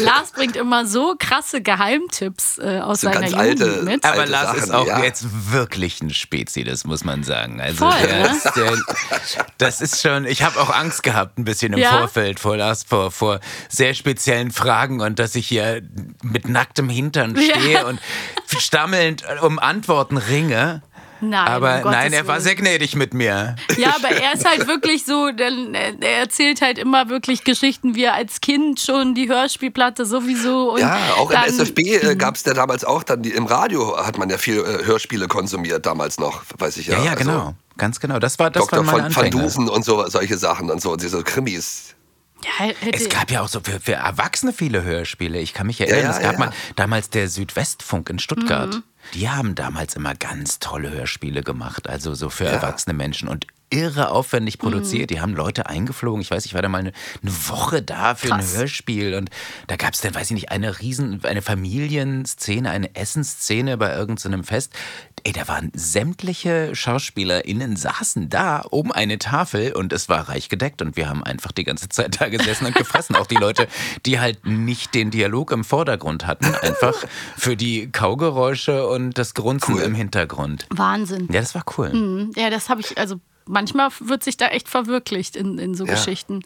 [0.04, 4.04] Lars bringt immer so krasse Geheimtipps äh, aus So seiner ganz Jugend alte- mit.
[4.04, 5.02] Aber Alte Lars ist Sachen, auch ja.
[5.02, 7.60] jetzt wirklich ein Spezi, das muss man sagen.
[7.60, 8.36] Also Voll, der ne?
[8.36, 8.78] ist, der,
[9.58, 11.98] das ist schon, ich habe auch Angst gehabt ein bisschen im Ja?
[11.98, 15.82] Vorfeld vor Lars, vor, vor sehr speziellen Fragen und dass ich hier
[16.22, 17.60] mit nacktem Hintern Ja.
[17.60, 18.00] stehe und
[18.58, 20.82] stammelnd um Antworten ringe.
[21.20, 23.56] Nein, Aber um nein, er war sehr gnädig mit mir.
[23.76, 28.04] Ja, aber er ist halt wirklich so, denn er erzählt halt immer wirklich Geschichten, wie
[28.04, 32.36] er als Kind schon die Hörspielplatte sowieso und Ja, auch dann, im SFB äh, gab
[32.36, 35.86] es ja damals auch dann, die, im Radio hat man ja viel äh, Hörspiele konsumiert
[35.86, 36.98] damals noch, weiß ich ja.
[36.98, 37.54] Ja, ja, Also genau.
[37.76, 38.18] Ganz genau.
[38.18, 38.86] Das war, das Dr.
[38.86, 39.30] waren meine von, van.
[39.30, 41.94] Dusen und so, solche Sachen und so, diese Krimis.
[42.44, 45.38] Ja, hätte, Es gab ja auch so für, für Erwachsene viele Hörspiele.
[45.38, 46.38] Ich kann mich erinnern, Ja, ja, es gab ja.
[46.38, 48.74] mal damals der Südwestfunk in Stuttgart.
[48.74, 48.82] Mhm.
[49.14, 54.10] Die haben damals immer ganz tolle Hörspiele gemacht, also so für erwachsene Menschen und irre
[54.10, 54.62] aufwendig Mhm.
[54.62, 55.10] produziert.
[55.10, 56.20] Die haben Leute eingeflogen.
[56.20, 56.92] Ich weiß, ich war da mal eine,
[57.22, 58.52] eine Woche da für Krass.
[58.54, 59.30] ein Hörspiel und
[59.68, 64.42] da gab es dann, weiß ich nicht, eine riesen, eine Familienszene, eine Essensszene bei irgendeinem
[64.44, 64.72] Fest.
[65.24, 70.80] Ey, da waren sämtliche SchauspielerInnen saßen da um eine Tafel und es war reich gedeckt
[70.82, 73.16] und wir haben einfach die ganze Zeit da gesessen und gefressen.
[73.16, 73.68] Auch die Leute,
[74.06, 76.94] die halt nicht den Dialog im Vordergrund hatten, einfach
[77.36, 79.82] für die Kaugeräusche und das Grunzen Cool.
[79.82, 80.66] im Hintergrund.
[80.70, 81.28] Wahnsinn.
[81.30, 81.90] Ja, das war cool.
[81.92, 82.32] Mhm.
[82.36, 83.16] Ja, das habe ich, also
[83.46, 85.92] manchmal wird sich da echt verwirklicht in, in so Ja.
[85.94, 86.40] Geschichten.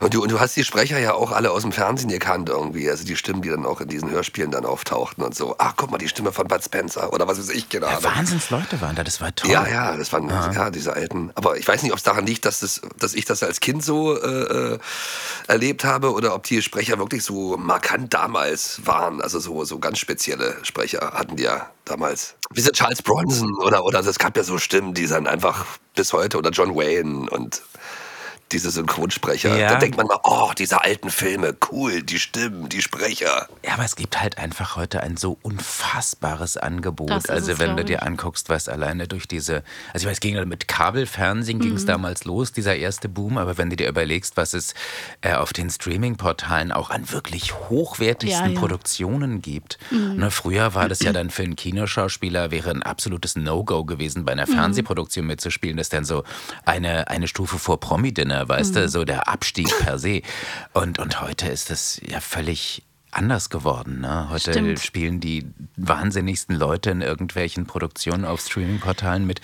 [0.00, 2.90] Und du, und du hast die Sprecher ja auch alle aus dem Fernsehen gekannt irgendwie.
[2.90, 5.56] Also die Stimmen, die dann auch in diesen Hörspielen dann auftauchten und so.
[5.58, 8.02] Ach, guck mal, die Stimme von Bud Spencer oder was weiß ich, keine Ja.
[8.02, 9.50] Wahnsinnsleute waren da, das war toll.
[9.50, 10.70] Ja, ja, das waren ja.
[10.70, 11.30] diese alten.
[11.34, 13.84] Aber ich weiß nicht, ob es daran liegt, dass, das, dass ich das als Kind
[13.84, 14.78] so äh, äh,
[15.46, 19.20] erlebt habe oder ob die Sprecher wirklich so markant damals waren.
[19.20, 22.34] Also so, so ganz spezielle Sprecher hatten die ja damals.
[22.52, 26.12] Wie so Charles Bronson oder, oder es gab ja so Stimmen, die dann einfach bis
[26.12, 27.62] heute oder John Wayne und
[28.52, 29.56] diese Synchronsprecher.
[29.56, 29.70] Ja.
[29.74, 33.48] Da denkt man mal, oh, diese alten Filme, cool, die Stimmen, die Sprecher.
[33.64, 37.10] Ja, aber es gibt halt einfach heute ein so unfassbares Angebot.
[37.10, 40.36] Das also es, wenn du dir anguckst, was alleine durch diese, also ich weiß, ging
[40.48, 41.76] mit Kabelfernsehen ging Mhm.
[41.76, 44.74] es damals los, dieser erste Boom, aber wenn du dir überlegst, was es
[45.20, 48.58] äh, auf den Streaming-Portalen auch an wirklich hochwertigsten Ja, ja.
[48.58, 49.78] Produktionen gibt.
[49.90, 50.16] Mhm.
[50.16, 54.32] Ne, früher war das ja dann für einen Kinoschauspieler wäre ein absolutes No-Go gewesen, bei
[54.32, 54.52] einer Mhm.
[54.54, 55.76] Fernsehproduktion mitzuspielen.
[55.76, 56.24] Das ist dann so
[56.64, 58.78] eine, eine Stufe vor Promi-Dinner, weißt Mhm.
[58.78, 60.22] du, so der Abstieg per se.
[60.72, 62.82] Und, und heute ist das ja völlig
[63.12, 64.00] anders geworden.
[64.00, 64.28] Ne?
[64.30, 64.80] Heute Stimmt.
[64.80, 65.46] spielen die
[65.76, 69.40] wahnsinnigsten Leute in irgendwelchen Produktionen auf Streaming-Portalen mit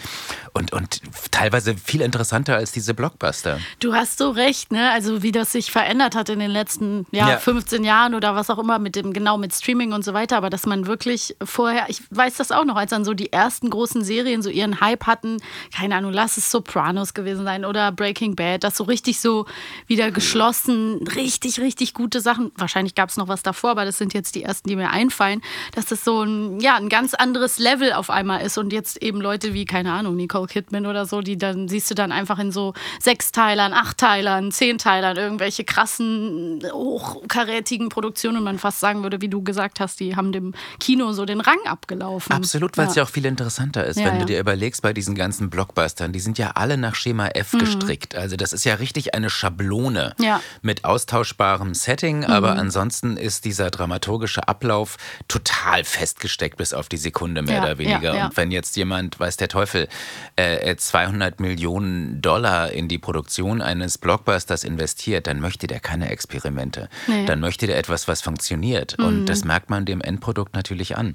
[0.53, 1.01] und, und
[1.31, 3.59] teilweise viel interessanter als diese Blockbuster.
[3.81, 4.91] Du hast so recht, ne?
[4.93, 7.39] Also wie das sich verändert hat in den letzten ja, Ja.
[7.39, 10.51] 15 Jahren oder was auch immer mit dem, genau mit Streaming und so weiter, aber
[10.51, 14.05] dass man wirklich vorher, ich weiß das auch noch, als dann so die ersten großen
[14.05, 15.39] Serien so ihren Hype hatten,
[15.75, 19.47] keine Ahnung, lass es Sopranos gewesen sein oder Breaking Bad, das so richtig so
[19.87, 22.53] wieder geschlossen, richtig, richtig gute Sachen.
[22.57, 25.41] Wahrscheinlich gab es noch was davor, aber das sind jetzt die ersten, die mir einfallen,
[25.75, 29.21] dass das so ein, ja, ein ganz anderes Level auf einmal ist und jetzt eben
[29.21, 32.53] Leute wie, keine Ahnung, Nicole Kidman oder so, die dann siehst du dann einfach in
[32.53, 39.43] so Sechsteilern, Achtteilern, Zehnteilern, irgendwelche krassen, hochkarätigen Produktionen und man fast sagen würde, wie du
[39.43, 42.33] gesagt hast, die haben dem Kino so den Rang abgelaufen.
[42.33, 43.05] Absolut, weil es ja.
[43.05, 44.21] auch viel interessanter ist, Ja, wenn ja.
[44.21, 47.59] du dir überlegst, bei diesen ganzen Blockbustern, die sind ja alle nach Schema F Mhm.
[47.61, 48.15] gestrickt.
[48.15, 50.41] Also das ist ja richtig eine Schablone Ja.
[50.63, 54.97] mit austauschbarem Setting, aber ansonsten ist dieser dramaturgische Ablauf
[55.29, 58.01] total festgesteckt bis auf die Sekunde mehr Ja, oder weniger.
[58.13, 58.27] ja, ja.
[58.27, 59.89] Und wenn jetzt jemand, weiß der Teufel,
[60.37, 66.89] äh, 200 Millionen Dollar in die Produktion eines Blockbusters investiert, dann möchte der keine Experimente.
[67.07, 67.25] Nee.
[67.25, 68.99] Dann möchte der etwas, was funktioniert.
[68.99, 71.15] Und das merkt man dem Endprodukt natürlich an.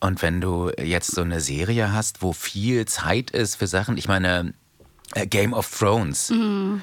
[0.00, 4.08] Und wenn du jetzt so eine Serie hast, wo viel Zeit ist für Sachen, ich
[4.08, 4.52] meine,
[5.14, 6.30] äh, Game of Thrones.
[6.30, 6.82] Mhm.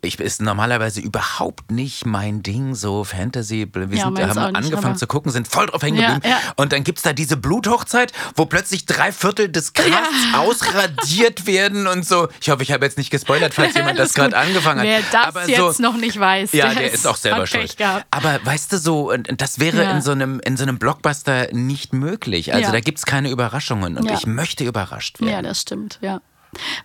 [0.00, 3.68] Ich ist normalerweise überhaupt nicht mein Ding, so Fantasy.
[3.74, 6.36] Wir Ja, sind, haben nicht, angefangen zu gucken, sind voll drauf hängen Ja, geblieben.
[6.40, 6.52] ja.
[6.54, 9.88] Und dann gibt es da diese Bluthochzeit, wo plötzlich drei Viertel des Casts
[10.34, 12.28] ausradiert werden und so.
[12.40, 14.86] Ich hoffe, ich habe jetzt nicht gespoilert, falls jemand das gerade angefangen hat.
[14.86, 17.76] Wer das Aber jetzt so, noch nicht weiß, ja, der ist auch selber schuld.
[17.76, 18.06] Gehabt.
[18.12, 19.90] Aber weißt du so, das wäre Ja.
[19.92, 22.52] in so einem in so einem Blockbuster nicht möglich.
[22.54, 22.72] Also Ja.
[22.72, 24.14] da gibt es keine Überraschungen und Ja.
[24.14, 25.30] ich möchte überrascht werden.
[25.32, 26.20] Ja, das stimmt, ja.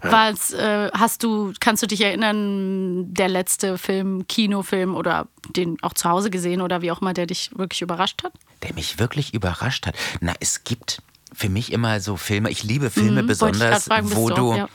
[0.01, 5.93] Was äh, hast du, kannst du dich erinnern, der letzte Film, Kinofilm oder den auch
[5.93, 8.34] zu Hause gesehen oder wie auch immer, der dich wirklich überrascht hat?
[8.64, 9.95] Der mich wirklich überrascht hat.
[10.22, 11.01] Na, es gibt
[11.34, 14.68] für mich immer so Filme, ich liebe Filme Mhm, besonders, fragen, wo du auch, ja.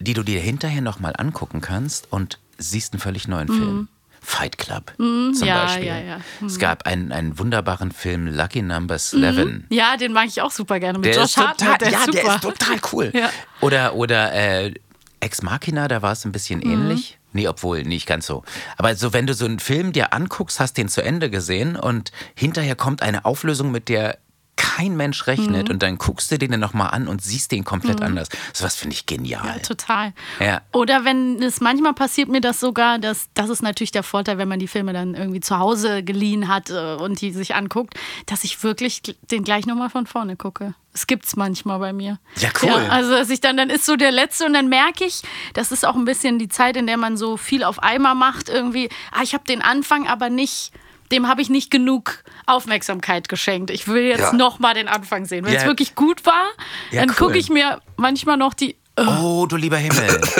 [0.00, 3.52] die du dir hinterher nochmal angucken kannst und siehst einen völlig neuen Mhm.
[3.56, 3.88] Film.
[4.24, 5.86] Fight Club Mhm, zum ja, Beispiel.
[5.86, 6.20] ja, ja.
[6.40, 6.46] Mhm.
[6.46, 9.12] Es gab einen, einen wunderbaren Film Lucky Number 11.
[9.12, 9.64] Mhm.
[9.70, 11.80] Ja, den mag ich auch super gerne mit Der Josh Hartnett.
[11.80, 13.10] Der ja, ist der ist total cool.
[13.14, 13.30] Ja.
[13.60, 14.74] Oder, oder äh,
[15.20, 16.72] Ex Machina, da war es ein bisschen Mhm.
[16.72, 17.18] ähnlich.
[17.32, 18.44] Nee, obwohl, nicht ganz so.
[18.76, 22.12] Aber so, wenn du so einen Film dir anguckst, hast den zu Ende gesehen und
[22.36, 24.18] hinterher kommt eine Auflösung, mit der
[24.64, 25.74] kein Mensch rechnet Mhm.
[25.74, 28.06] und dann guckst du den dann nochmal an und siehst den komplett Mhm.
[28.06, 28.28] anders.
[28.52, 29.44] Sowas finde ich genial.
[29.46, 30.12] Ja, total.
[30.40, 30.62] Ja.
[30.72, 34.48] Oder wenn es manchmal passiert mir das sogar, dass das ist natürlich der Vorteil, wenn
[34.48, 37.94] man die Filme dann irgendwie zu Hause geliehen hat äh, und die sich anguckt,
[38.26, 40.74] dass ich wirklich den gleich nochmal von vorne gucke.
[40.92, 42.18] Es gibt's manchmal bei mir.
[42.36, 42.70] Ja, cool.
[42.88, 45.84] also dass ich dann, dann ist so der letzte und dann merke ich, das ist
[45.84, 49.22] auch ein bisschen die Zeit, in der man so viel auf einmal macht, irgendwie, ah,
[49.22, 50.70] ich habe den Anfang, aber nicht,
[51.14, 53.70] dem habe ich nicht genug Aufmerksamkeit geschenkt.
[53.70, 54.32] Ich will jetzt Ja.
[54.32, 55.44] noch mal den Anfang sehen.
[55.46, 55.68] Wenn es Ja.
[55.68, 56.44] wirklich gut war,
[56.90, 57.16] Ja, dann cool.
[57.16, 60.20] gucke ich mir manchmal noch die Oh, du lieber Himmel.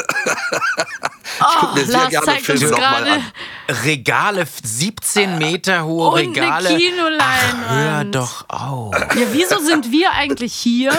[1.41, 3.11] Oh, mir sehr Lars gerne Filme noch mal gerade.
[3.12, 3.33] an.
[3.85, 6.77] Regale, 17 Meter hohe Und eine Regale.
[6.77, 7.64] Kinoleinwand.
[7.66, 8.95] Ach, hör doch auf.
[9.16, 10.93] Ja, wieso sind wir eigentlich hier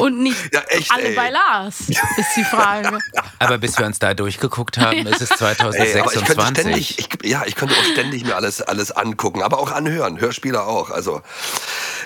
[0.00, 1.14] und nicht Ja, echt, alle ey.
[1.14, 1.80] bei Lars?
[1.80, 2.98] Ist die Frage.
[3.38, 6.88] Aber bis wir uns da durchgeguckt haben, ist es Ey, aber ich könnte 2026.
[6.88, 10.62] ständig, ich, ja, ich könnte auch ständig mir alles, alles angucken, aber auch anhören, Hörspiele
[10.62, 10.90] auch.
[10.90, 11.22] Also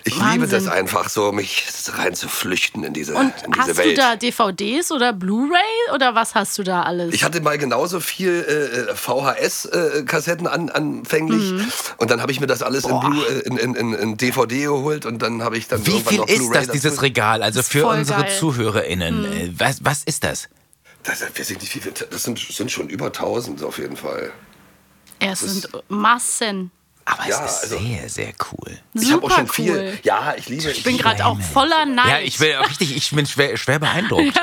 [0.07, 0.71] ich liebe das Wahnsinn.
[0.73, 3.97] einfach so, mich rein zu flüchten in diese, Und in diese hast Welt.
[3.97, 7.15] du da DVDs oder Blu-ray oder was hast du da alles?
[7.15, 11.73] Ich hatte mal genauso viel äh, VHS-Kassetten an, anfänglich Mhm.
[11.99, 14.65] und dann habe ich mir das alles in, Blu, äh, in, in, in, in DVD
[14.65, 17.03] geholt und dann habe ich dann Wie irgendwann viel noch ist Blu-ray das, dieses.
[17.03, 17.43] Regal?
[17.43, 18.33] Also für unsere geil.
[18.39, 19.25] ZuhörerInnen.
[19.33, 20.49] äh, Was, was ist das?
[21.03, 24.33] Das, wir sind nicht wie viel, das sind, sind schon über 1000 auf jeden Fall.
[25.19, 26.71] es sind Massen.
[27.07, 28.79] Aber Ja, es ist also- sehr, sehr cool.
[28.95, 29.73] Ich habe auch Super schon viel.
[29.77, 29.99] cool.
[30.05, 30.71] Ja, ich liebe.
[30.71, 32.09] Ich bin gerade auch voller Neid.
[32.09, 34.41] Ja, ich bin auch richtig, ich bin schwer, schwer beeindruckt.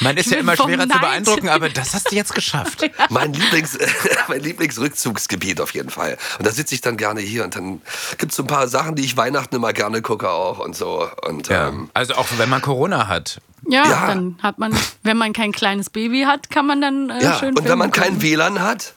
[0.00, 1.00] Man ist Ich ja immer schwerer zu Neid.
[1.00, 2.88] beeindrucken, aber das hast du jetzt geschafft.
[3.08, 3.78] Mein, Lieblings,
[4.28, 6.18] mein Lieblingsrückzugsgebiet auf jeden Fall.
[6.38, 7.80] Und da sitze ich dann gerne hier und dann
[8.18, 11.08] gibt es so ein paar Sachen, die ich Weihnachten immer gerne gucke auch und so.
[11.26, 11.68] Und Ja.
[11.68, 13.40] ähm, Also auch wenn man Corona hat.
[13.66, 14.06] Ja, Ja.
[14.06, 17.38] dann hat man, wenn man kein kleines Baby hat, kann man dann äh, ja.
[17.38, 18.22] schön und wenn man kein.
[18.22, 18.94] WLAN hat,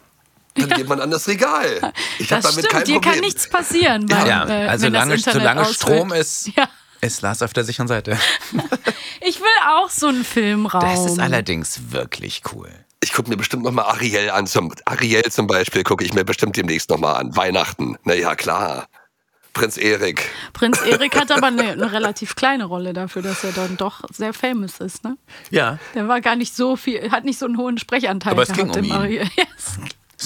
[0.56, 1.93] dann geht man an das Regal.
[2.20, 4.06] Ich habe Das damit kein stimmt, dir kann nichts passieren.
[4.06, 5.95] Beim, Ja, äh, also wenn das lange, Internet solange ausfällt.
[5.97, 6.68] Strom ist, Ja.
[7.02, 8.18] ist Lars auf der sicheren Seite.
[9.24, 10.82] Ich will auch so einen Filmraum.
[10.82, 12.70] Das ist allerdings wirklich cool.
[13.04, 14.47] Ich gucke mir bestimmt noch mal Ariel an.
[14.47, 17.36] Zum, Ariel zum Beispiel gucke ich mir bestimmt demnächst noch mal an.
[17.36, 17.97] Weihnachten.
[18.04, 18.88] Na ja, klar.
[19.54, 20.28] Prinz Erik.
[20.54, 24.34] Prinz Erik hat aber eine, eine relativ kleine Rolle dafür, dass er dann doch sehr
[24.34, 25.04] famous ist.
[25.04, 25.18] Ne?
[25.52, 25.78] Ja.
[25.93, 28.62] Der war gar nicht so viel, hat nicht so einen hohen Sprechanteil Aber es gehabt
[28.62, 28.91] ging um im ihn.
[28.91, 29.30] Ariel.
[29.38, 29.78] Yes.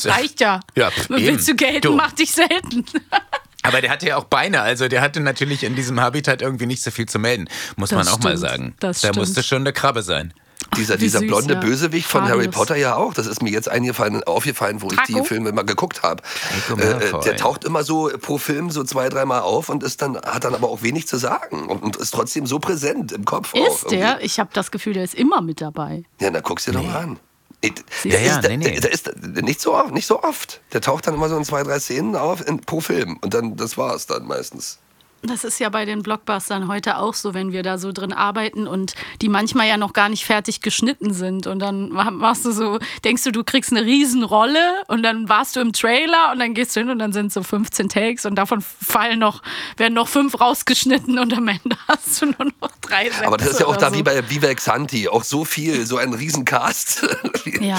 [0.03, 0.59] Reicht ja.
[0.75, 1.95] Ja, pff, Willst du gelten, Du.
[1.95, 2.85] mach dich selten.
[3.63, 6.83] Aber der hatte ja auch Beine, also der hatte natürlich in diesem Habitat irgendwie nicht
[6.83, 8.75] so viel zu melden, muss Das man auch mal stimmt, sagen.
[8.79, 9.15] das da stimmt.
[9.17, 10.33] musste schon eine Krabbe sein.
[10.77, 11.59] Dieser, dieser süß, blonde ja.
[11.59, 12.47] Bösewicht von Harry.
[12.47, 13.13] Potter ja auch.
[13.13, 15.19] Das ist mir jetzt eingefallen, aufgefallen, wo ich Draco?
[15.21, 16.23] die Filme immer geguckt habe.
[16.69, 17.23] Äh, Malfoy.
[17.23, 20.55] der taucht immer so pro Film so zwei, dreimal auf und ist dann, hat dann
[20.55, 23.53] aber auch wenig zu sagen und, und ist trotzdem so präsent im Kopf.
[23.53, 24.19] auch Ist der?
[24.23, 26.03] Ich habe das Gefühl, der ist immer mit dabei.
[26.19, 27.19] Ja, dann guck's dir doch mal an.
[27.63, 28.79] Nee, Ja, Der ja, ist, nee, nee.
[28.79, 30.61] der ist nicht so oft, nicht so oft.
[30.73, 33.55] Der taucht dann immer so in zwei, drei Szenen auf in, pro Film und dann
[33.55, 34.79] das war's dann meistens.
[35.27, 38.67] Das ist ja bei den Blockbustern heute auch so, wenn wir da so drin arbeiten
[38.67, 41.47] und die manchmal ja noch gar nicht fertig geschnitten sind.
[41.47, 45.59] Und dann machst du so, denkst du, du kriegst eine Riesenrolle und dann warst du
[45.59, 48.61] im Trailer und dann gehst du hin und dann sind so 15 Takes und davon
[48.61, 49.41] fallen noch,
[49.77, 53.27] werden noch fünf rausgeschnitten und am Ende hast du nur noch drei Sätze.
[53.27, 53.97] Aber das ist ja auch da so.
[53.97, 57.05] wie bei Viva Xanti, auch so viel, so ein Riesencast.
[57.45, 57.77] Ja, ja,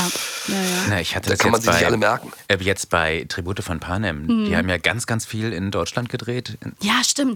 [0.54, 0.60] ja.
[0.88, 2.32] Na, ich hatte Da das kann man sich bei, nicht alle merken.
[2.48, 4.26] Äh, jetzt bei Tribute von Panem.
[4.26, 4.44] Mhm.
[4.46, 6.56] Die haben ja ganz, ganz viel in Deutschland gedreht.
[6.80, 7.35] Ja, stimmt.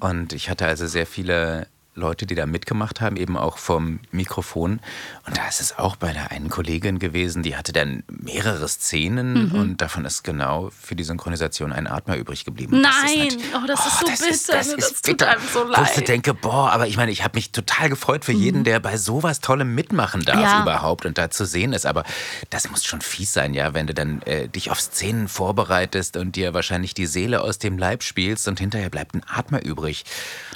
[0.00, 1.66] Und ich hatte also sehr viele
[1.98, 4.80] Leute, die da mitgemacht haben, eben auch vom Mikrofon.
[5.26, 9.48] Und da ist es auch bei der einen Kollegin gewesen, die hatte dann mehrere Szenen
[9.48, 9.54] Mhm.
[9.54, 12.74] und davon ist genau für die Synchronisation ein Atmer übrig geblieben.
[12.76, 14.30] Und das Nein, nat- oh, das ist so das bitter.
[14.30, 15.28] ist- das ist das tut bitter.
[15.30, 16.08] einem so Wo ich so leid.
[16.08, 19.40] denke, boah, aber ich meine, ich habe mich total gefreut für jeden, der bei sowas
[19.40, 20.62] Tollem mitmachen darf Ja.
[20.62, 21.84] überhaupt und da zu sehen ist.
[21.86, 22.04] Aber
[22.50, 26.36] das muss schon fies sein, ja, wenn du dann äh, dich auf Szenen vorbereitest und
[26.36, 30.04] dir wahrscheinlich die Seele aus dem Leib spielst und hinterher bleibt ein Atmer übrig.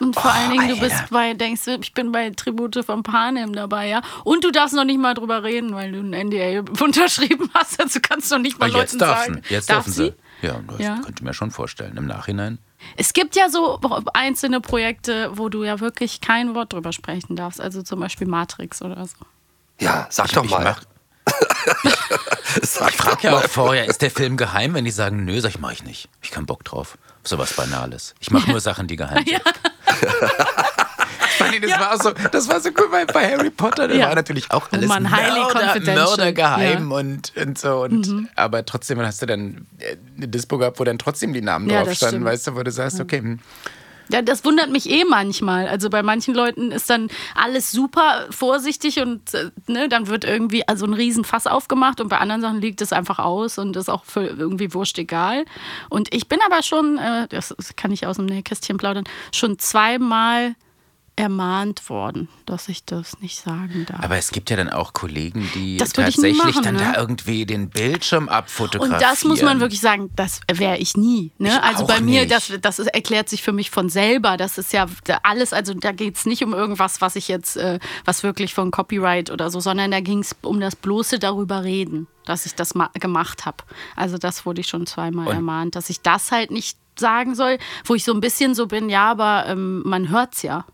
[0.01, 0.87] Und vor Oh, allen Dingen, du Alter.
[0.89, 4.03] bist bei, denkst du, ich bin bei Tribute von Panem dabei, ja.
[4.25, 7.81] Und du darfst noch nicht mal drüber reden, weil du ein NDA unterschrieben hast.
[7.81, 9.43] Also kannst du noch nicht mal Ah, Leuten jetzt sagen.
[9.49, 10.15] Jetzt Darf dürfen sie?
[10.41, 10.47] sie.
[10.47, 10.95] Ja, das Ja.
[10.97, 11.97] könnte ich mir schon vorstellen.
[11.97, 12.59] Im Nachhinein.
[12.97, 13.79] Es gibt ja so
[14.13, 17.61] einzelne Projekte, wo du ja wirklich kein Wort drüber sprechen darfst.
[17.61, 19.15] Also zum Beispiel Matrix oder so.
[19.81, 20.75] Ja, sag doch mal.
[22.61, 24.75] ich frage ja auch vorher, ist der Film geheim?
[24.75, 26.09] Wenn die sagen, nö, sag ich, mach ich nicht.
[26.21, 26.99] Ich keinen Bock drauf.
[27.23, 28.17] Sowas Banales.
[28.19, 29.41] Ich mache nur Sachen, die geheim sind.
[31.39, 31.81] Das, ja.
[31.81, 33.89] war so, das war so cool bei, bei Harry Potter.
[33.89, 34.09] Da ja.
[34.09, 36.97] war natürlich auch alles Man Mörder, Mörder geheim ja.
[36.97, 37.83] und, und so.
[37.83, 38.29] Und, mhm.
[38.37, 41.93] Aber trotzdem hast du dann äh, eine Dispo gehabt, wo dann trotzdem die Namen drauf
[41.93, 43.41] standen, weißt du, wo du sagst, okay, hm.
[44.09, 45.69] Ja, das wundert mich eh manchmal.
[45.69, 50.67] Also bei manchen Leuten ist dann alles super vorsichtig und äh, ne, dann wird irgendwie
[50.69, 54.05] also ein Riesenfass aufgemacht und bei anderen Sachen liegt es einfach aus und ist auch
[54.05, 55.45] für irgendwie wurscht egal.
[55.89, 60.57] Und ich bin aber schon, äh, das kann ich aus dem Nähkästchen plaudern, schon zweimal
[61.15, 64.03] ermahnt worden, dass ich das nicht sagen darf.
[64.03, 66.93] Aber es gibt ja dann auch Kollegen, die tatsächlich machen, dann ne?
[66.95, 68.95] da irgendwie den Bildschirm abfotografieren.
[68.95, 71.31] Und das muss man wirklich sagen, das wäre ich nie.
[71.39, 71.51] Ne?
[71.51, 72.33] Ich also bei mir, nicht.
[72.33, 74.39] das, das erklärt sich für mich von selber.
[74.39, 74.87] Das ist ja
[75.23, 78.71] alles, also da geht es nicht um irgendwas, was ich jetzt, äh, was wirklich von
[78.71, 82.73] Copyright oder so, sondern da ging es um das bloße darüber reden, dass ich das
[82.95, 83.59] gemacht habe.
[83.97, 87.59] Also das wurde ich schon zweimal Und ermahnt, dass ich das halt nicht sagen soll,
[87.85, 90.65] wo ich so ein bisschen so bin, ja, aber ähm, man hört es ja.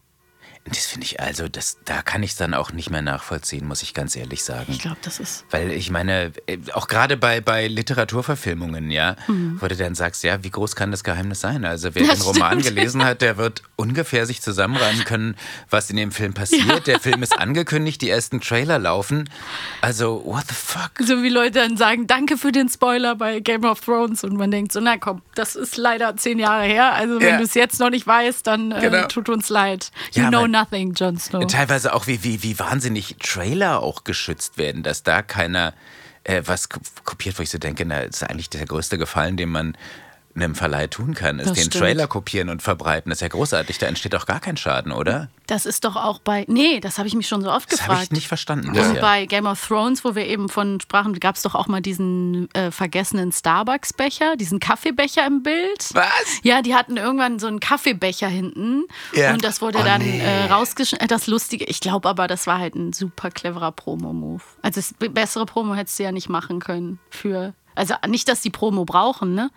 [0.70, 3.82] Das finde ich also, das, da kann ich es dann auch nicht mehr nachvollziehen, muss
[3.82, 4.72] ich ganz ehrlich sagen.
[4.72, 5.44] Ich glaube, das ist.
[5.50, 9.58] Weil ich meine, äh, auch gerade bei, bei Literaturverfilmungen, ja, mhm.
[9.60, 11.64] wo du dann sagst, ja, wie groß kann das Geheimnis sein?
[11.64, 12.76] Also wer das den Roman stimmt.
[12.76, 15.36] gelesen hat, der wird ungefähr sich zusammenreimen können,
[15.70, 16.66] was in dem Film passiert.
[16.66, 16.80] Ja.
[16.80, 19.28] Der Film ist angekündigt, die ersten Trailer laufen.
[19.80, 20.90] Also, what the fuck?
[21.00, 24.50] So wie Leute dann sagen, danke für den Spoiler bei Game of Thrones und man
[24.50, 26.92] denkt so, na komm, das ist leider zehn Jahre her.
[26.94, 27.36] Also wenn ja.
[27.38, 29.06] du es jetzt noch nicht weißt, dann äh, genau.
[29.06, 29.90] tut uns leid.
[30.12, 31.46] You ja, know nothing, Jon Snow.
[31.46, 35.74] Teilweise auch, wie, wie, wie wahnsinnig Trailer auch geschützt werden, dass da keiner
[36.24, 39.76] äh, was kopiert, wo ich so denke, na, ist eigentlich der größte Gefallen, den man
[40.42, 41.82] einem Verleih tun kann, ist das den stimmt.
[41.82, 43.10] Trailer kopieren und verbreiten.
[43.10, 45.28] Das ist ja großartig, da entsteht auch gar kein Schaden, oder?
[45.46, 46.44] Das ist doch auch bei.
[46.48, 47.90] Nee, das habe ich mich schon so oft das gefragt.
[47.90, 48.74] Das habe ich nicht verstanden.
[48.74, 48.90] Ja.
[48.90, 51.80] Und bei Game of Thrones, wo wir eben von sprachen, gab es doch auch mal
[51.80, 55.88] diesen äh, vergessenen Starbucks-Becher, diesen Kaffeebecher im Bild.
[55.94, 56.06] Was?
[56.42, 58.84] Ja, die hatten irgendwann so einen Kaffeebecher hinten.
[59.14, 59.32] Ja.
[59.32, 60.20] Und das wurde oh, dann nee.
[60.20, 61.08] äh, rausgeschnitten.
[61.08, 64.42] Das Lustige, ich glaube aber, das war halt ein super cleverer Promo-Move.
[64.62, 68.50] Also, das bessere Promo hättest du ja nicht machen können für also nicht, dass die
[68.50, 69.50] Promo brauchen, ne?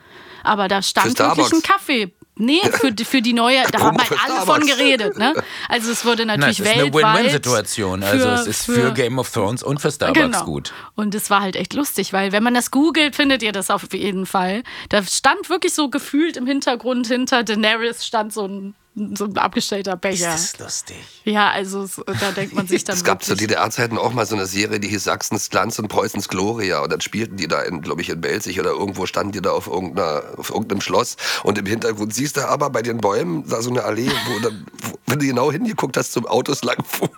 [0.44, 2.14] Aber da stand wirklich ein Kaffee.
[2.36, 5.34] Nee, für, für die neue, da haben halt alle von geredet, ne?
[5.68, 7.04] Also es wurde natürlich Nein, es ist weltweit.
[7.04, 8.04] eine Win-Win-Situation.
[8.04, 10.46] Also es ist für, für, Game of Thrones und für Starbucks genau.
[10.46, 10.74] gut.
[10.96, 13.94] Und es war halt echt lustig, weil wenn man das googelt, findet ihr das auf
[13.94, 14.64] jeden Fall.
[14.90, 19.96] Da stand wirklich so gefühlt im Hintergrund hinter Daenerys stand so ein so ein abgestellter
[19.96, 20.36] Becher.
[20.36, 20.98] Ist das lustig.
[21.24, 21.88] Ja, also
[22.20, 22.96] da denkt man sich dann.
[22.98, 26.28] es gab zu DDR-Zeiten auch mal so eine Serie, die hieß Sachsens Glanz und Preußens
[26.28, 26.82] Gloria.
[26.82, 29.70] Und dann spielten die da, glaube ich, in Belzig oder irgendwo standen die da auf,
[29.70, 31.16] auf irgendeinem Schloss.
[31.44, 34.66] Und im Hintergrund siehst du aber bei den Bäumen da so eine Allee, wo, dann,
[34.82, 37.12] wo wenn du genau hingeguckt hast, zum Autos langfuhren.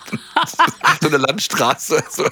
[1.02, 2.04] so eine Landstraße.
[2.10, 2.26] So.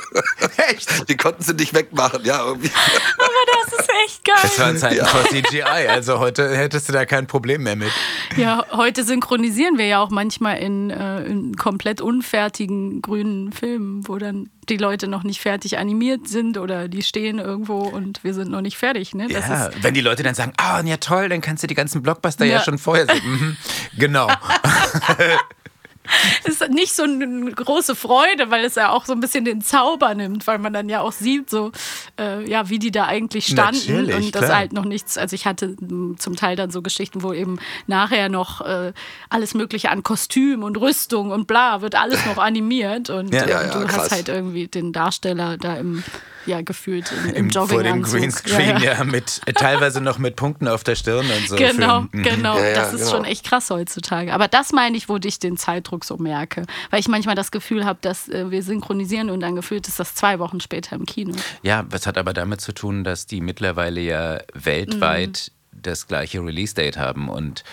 [0.69, 1.09] Echt?
[1.09, 2.45] Die konnten sie nicht wegmachen, ja.
[2.45, 2.71] Irgendwie.
[3.17, 4.35] Aber das ist echt geil.
[4.41, 5.05] Das war Zeiten ja.
[5.05, 5.87] vor CGI.
[5.89, 7.91] Also heute hättest du da kein Problem mehr mit.
[8.37, 14.05] Ja, heute synchronisiert synchronisieren wir ja auch manchmal in, äh, in komplett unfertigen grünen Filmen,
[14.07, 18.33] wo dann die Leute noch nicht fertig animiert sind oder die stehen irgendwo und wir
[18.33, 19.15] sind noch nicht fertig.
[19.15, 19.27] Ne?
[19.29, 22.03] Ja, wenn die Leute dann sagen, ah, oh, ja toll, dann kannst du die ganzen
[22.03, 23.21] Blockbuster ja, ja schon vorher sehen.
[23.25, 23.57] Mhm,
[23.97, 24.27] genau.
[26.45, 30.15] ist nicht so eine große Freude, weil es ja auch so ein bisschen den Zauber
[30.15, 31.71] nimmt, weil man dann ja auch sieht, so
[32.19, 34.57] äh, ja, wie die da eigentlich standen Natürlich, und das klar.
[34.57, 35.17] halt noch nichts.
[35.17, 35.75] Also ich hatte
[36.17, 38.93] zum Teil dann so Geschichten, wo eben nachher noch äh,
[39.29, 43.43] alles Mögliche an Kostüm und Rüstung und bla wird alles noch animiert und, ja.
[43.43, 46.03] äh, ja, ja, du hast halt irgendwie den Darsteller da im
[46.45, 48.93] ja, gefühlt im, im Jogging Vor dem Greenscreen, ja, ja.
[48.97, 51.55] ja, mit, äh, teilweise noch mit Punkten auf der Stirn und so.
[51.55, 52.23] Genau, für, mhm.
[52.23, 52.57] genau.
[52.57, 53.11] Ja, das ist genau.
[53.11, 54.33] schon echt krass heutzutage.
[54.33, 56.65] Aber das meine ich, wo ich den Zeitdruck so merke.
[56.89, 60.15] Weil ich manchmal das Gefühl habe, dass äh, wir synchronisieren und dann gefühlt ist das
[60.15, 61.35] zwei Wochen später im Kino.
[61.63, 65.81] Ja, das hat aber damit zu tun, dass die mittlerweile ja weltweit mhm.
[65.81, 67.63] das gleiche Release-Date haben und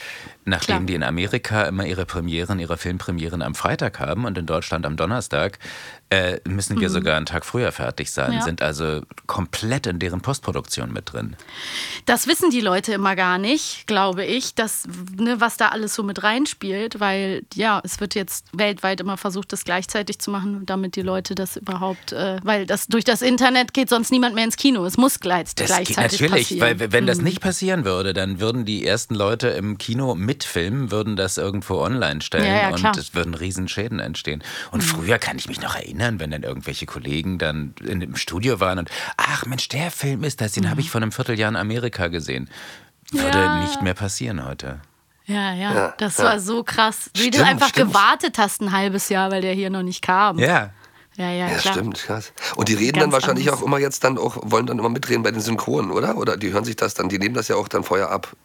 [0.48, 0.86] Nachdem Klar.
[0.86, 4.96] die in Amerika immer ihre Premieren, ihre Filmpremieren am Freitag haben und in Deutschland am
[4.96, 5.58] Donnerstag,
[6.10, 6.92] äh, müssen wir mhm.
[6.92, 8.42] sogar einen Tag früher fertig sein, ja.
[8.42, 11.36] sind also komplett in deren Postproduktion mit drin.
[12.06, 14.88] Das wissen die Leute immer gar nicht, glaube ich, dass,
[15.18, 19.52] ne, was da alles so mit reinspielt, weil ja, es wird jetzt weltweit immer versucht,
[19.52, 23.74] das gleichzeitig zu machen, damit die Leute das überhaupt, äh, weil das durch das Internet
[23.74, 24.86] geht sonst niemand mehr ins Kino.
[24.86, 26.80] Es muss gleich, das gleichzeitig geht natürlich, passieren.
[26.80, 27.08] weil wenn mhm.
[27.08, 31.36] das nicht passieren würde, dann würden die ersten Leute im Kino mit mitfilmen, würden das
[31.36, 34.42] irgendwo online stellen ja, ja, und es würden Riesenschäden entstehen.
[34.70, 34.86] Und mhm.
[34.86, 38.78] früher kann ich mich noch erinnern, wenn dann irgendwelche Kollegen dann in dem Studio waren
[38.78, 40.70] und ach Mensch, der Film ist das, den mhm.
[40.70, 42.48] habe ich vor einem Vierteljahr in Amerika gesehen.
[43.10, 43.62] Würde ja.
[43.62, 44.80] nicht mehr passieren heute.
[45.26, 46.24] Ja, ja, Ja, das ja.
[46.24, 47.10] war so krass.
[47.14, 47.92] Wie du einfach stimmt.
[47.92, 50.38] gewartet hast ein halbes Jahr, weil der hier noch nicht kam.
[50.38, 50.70] Ja.
[51.16, 51.74] Ja, ja, Ja, klar.
[51.74, 52.32] stimmt, krass.
[52.54, 53.60] Und die reden Ganz dann wahrscheinlich anders.
[53.60, 56.16] auch immer jetzt dann auch, wollen dann immer mitreden bei den Synchronen, oder?
[56.16, 58.36] Oder die hören sich das dann, die nehmen das ja auch dann vorher ab.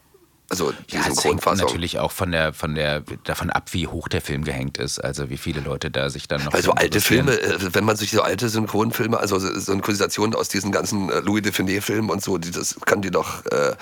[0.54, 4.06] Also die Ja, es hängt natürlich auch von der, von der, davon ab, wie hoch
[4.06, 5.00] der Film gehängt ist.
[5.00, 6.52] Also wie viele Leute da sich dann noch.
[6.52, 7.00] Weil so für alte.
[7.00, 11.42] Filme, äh, wenn man sich so alte Synchronfilme, also Synchronisationen aus diesen ganzen äh, Louis
[11.42, 13.74] de Funès-Filmen und so, die, das kann die doch, äh,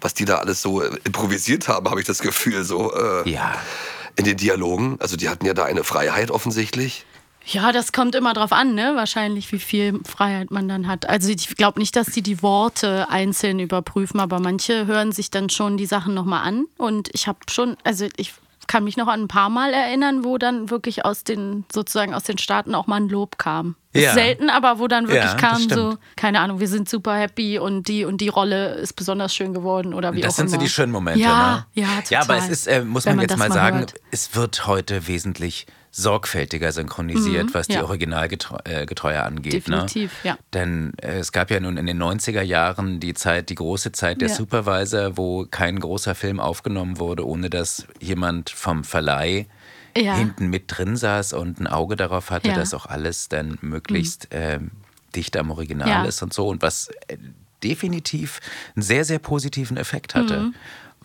[0.00, 3.54] was die da alles so äh, improvisiert haben, habe ich das Gefühl, so äh, Ja.
[4.16, 4.96] in den Dialogen.
[4.98, 7.06] Also die hatten ja da eine Freiheit offensichtlich.
[7.46, 8.92] Ja, das kommt immer drauf an, ne?
[8.96, 11.08] Wahrscheinlich, wie viel Freiheit man dann hat.
[11.08, 15.48] Also ich glaube nicht, dass die die Worte einzeln überprüfen, aber manche hören sich dann
[15.48, 16.66] schon die Sachen nochmal an.
[16.76, 18.34] Und ich habe schon, also ich
[18.66, 22.24] kann mich noch an ein paar Mal erinnern, wo dann wirklich aus den, sozusagen aus
[22.24, 23.76] den Staaten auch mal ein Lob kam.
[23.94, 24.12] Ja.
[24.12, 27.58] selten, aber wo dann wirklich Ja, das kam so, keine Ahnung, wir sind super happy
[27.58, 30.56] und die und die Rolle ist besonders schön geworden oder wie das auch sind immer.
[30.56, 31.66] so die schönen Momente, ja, ne?
[31.72, 32.04] Ja, total.
[32.10, 33.94] Ja, aber es ist, äh, muss man man jetzt das mal mal sagen, hört.
[34.10, 35.66] es wird heute wesentlich
[35.98, 37.84] sorgfältiger synchronisiert, Mhm, was die ja.
[37.84, 39.54] Originalgetreue angeht.
[39.54, 40.30] Definitiv, ne?
[40.30, 40.38] ja.
[40.52, 44.20] Denn äh, es gab ja nun in den 90er Jahren die Zeit, die große Zeit
[44.20, 44.34] der Ja.
[44.34, 49.46] Supervisor, wo kein großer Film aufgenommen wurde, ohne dass jemand vom Verleih
[49.96, 50.16] Ja.
[50.16, 52.50] hinten mit drin saß und ein Auge darauf hatte.
[52.50, 52.54] Mhm.
[52.56, 54.72] dass auch alles dann möglichst ähm,
[55.14, 56.48] dicht am Original ist und so.
[56.48, 57.16] Und was äh,
[57.64, 58.40] definitiv
[58.74, 60.40] einen sehr, sehr positiven Effekt hatte.
[60.40, 60.54] Mhm.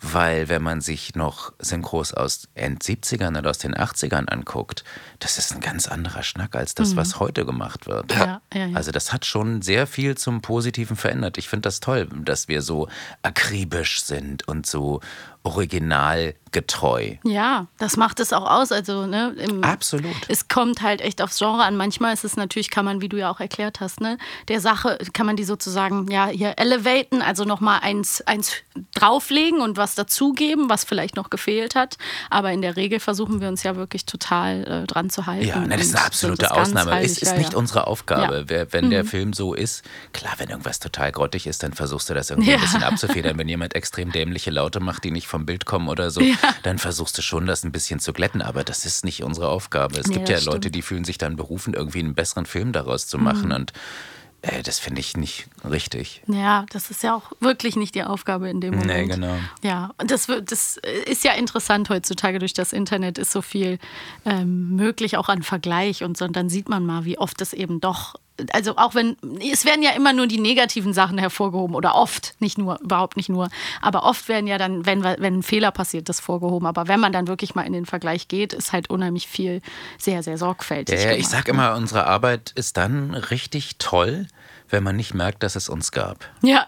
[0.02, 4.82] Weil wenn man sich noch Synchros aus End 70ern oder aus den 80ern anguckt,
[5.22, 6.96] das ist ein ganz anderer Schnack als das, Mhm.
[6.96, 8.12] was heute gemacht wird.
[8.12, 8.76] Ja, ja, ja.
[8.76, 11.38] Also das hat schon sehr viel zum Positiven verändert.
[11.38, 12.88] Ich finde das toll, dass wir so
[13.22, 15.00] akribisch sind und so
[15.44, 17.16] originalgetreu.
[17.24, 18.70] Ja, das macht es auch aus.
[18.72, 20.14] Also, ne, im, Absolut.
[20.28, 21.76] Es kommt halt echt aufs Genre an.
[21.76, 24.18] Manchmal ist es natürlich, kann man, wie du ja auch erklärt hast, ne,
[24.48, 28.52] der Sache, kann man die sozusagen, ja, hier elevaten, also nochmal eins, eins
[28.94, 31.98] drauflegen und was dazugeben, was vielleicht noch gefehlt hat.
[32.30, 35.46] Aber in der Regel versuchen wir uns ja wirklich total äh, dran zu halten.
[35.46, 36.90] Ja, ne, das ist eine absolute ganz Ausnahme.
[36.92, 37.58] heilig, Es ist ja, nicht ja.
[37.58, 38.44] unsere Aufgabe.
[38.50, 38.66] Ja.
[38.72, 39.08] Wenn der Mhm.
[39.08, 42.60] Film so ist, klar, wenn irgendwas total grottig ist, dann versuchst du das irgendwie ein
[42.60, 43.38] bisschen abzufedern.
[43.38, 46.20] Wenn jemand extrem dämliche Laute macht, die nicht vom Bild kommen oder so,
[46.62, 48.42] dann versuchst du schon, das ein bisschen zu glätten.
[48.42, 49.98] Aber das ist nicht unsere Aufgabe.
[50.00, 50.74] Es Nee, gibt ja Leute, stimmt.
[50.74, 53.46] die fühlen sich dann berufen, irgendwie einen besseren Film daraus zu machen.
[53.50, 53.54] Mhm.
[53.54, 53.72] Und
[54.42, 56.22] äh, das finde ich nicht richtig.
[56.26, 59.08] Ja, das ist ja auch wirklich nicht die Aufgabe in dem Moment.
[59.08, 59.36] Nee, genau.
[59.62, 63.78] Ja, und das, wird- das ist ja interessant heutzutage durch das Internet ist so viel
[64.24, 66.24] ähm, möglich, auch an Vergleich und so.
[66.24, 68.14] Und dann sieht man mal, wie oft es eben doch,
[68.52, 72.58] also auch wenn, es werden ja immer nur die negativen Sachen hervorgehoben oder oft, nicht
[72.58, 73.48] nur, überhaupt nicht nur,
[73.80, 76.66] aber oft werden ja dann, wenn, wenn ein Fehler passiert, das vorgehoben.
[76.66, 79.60] Aber wenn man dann wirklich mal in den Vergleich geht, ist halt unheimlich viel
[79.98, 81.00] sehr, sehr sorgfältig.
[81.00, 81.50] Ja, ja, ich gemacht, sag ne?
[81.50, 84.26] immer, unsere Arbeit ist dann richtig toll,
[84.68, 86.28] wenn man nicht merkt, dass es uns gab.
[86.42, 86.66] Ja.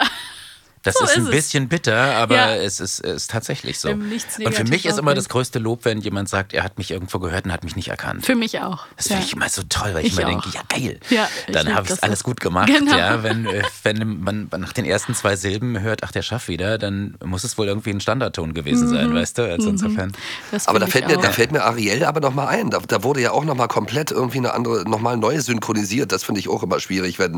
[0.85, 1.31] Das So ist ein ist es.
[1.35, 2.55] bisschen bitter, aber Ja.
[2.57, 3.89] es ist, es ist tatsächlich so.
[3.91, 7.19] Und für mich ist immer das größte Lob, wenn jemand sagt, er hat mich irgendwo
[7.19, 8.25] gehört und hat mich nicht erkannt.
[8.27, 8.87] Für mich auch.
[8.97, 9.27] Das finde Ja.
[9.27, 10.43] ich immer so toll, weil ich, Ich mir auch.
[10.43, 12.69] denke, ja geil, Ja, dann habe ich es alles gut gemacht.
[12.69, 12.97] Genau.
[12.97, 16.77] Ja, wenn, äh, wenn man nach den ersten zwei Silben hört, ach der Schaff wieder,
[16.79, 19.15] dann muss es wohl irgendwie ein Standardton gewesen sein, Mhm.
[19.15, 19.43] weißt du?
[19.51, 19.75] Also Mhm.
[19.77, 20.13] insofern.
[20.51, 22.69] Das Aber da fällt, mir, da fällt mir Ariel aber noch mal ein.
[22.71, 26.13] Da, da wurde ja auch noch mal komplett irgendwie eine andere, noch mal neu synchronisiert.
[26.13, 27.37] Das finde ich auch immer schwierig, wenn,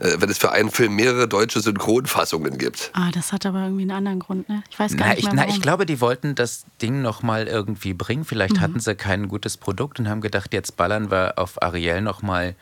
[0.00, 2.67] äh, wenn es für einen Film mehrere deutsche Synchronfassungen gibt.
[2.92, 4.62] Ah, das hat aber irgendwie einen anderen Grund, ne?
[4.70, 5.54] Ich weiß gar Na nicht ich, mehr na, warum.
[5.54, 8.24] ich glaube, die wollten das Ding nochmal irgendwie bringen.
[8.24, 8.60] Vielleicht Mhm.
[8.60, 12.54] hatten sie kein gutes Produkt und haben gedacht, jetzt ballern wir auf Ariel nochmal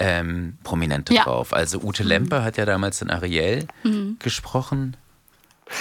[0.00, 1.22] ähm, Prominente Ja.
[1.22, 1.52] drauf.
[1.52, 4.16] Also Ute Lempe hat ja damals in Ariel Mhm.
[4.18, 4.96] gesprochen.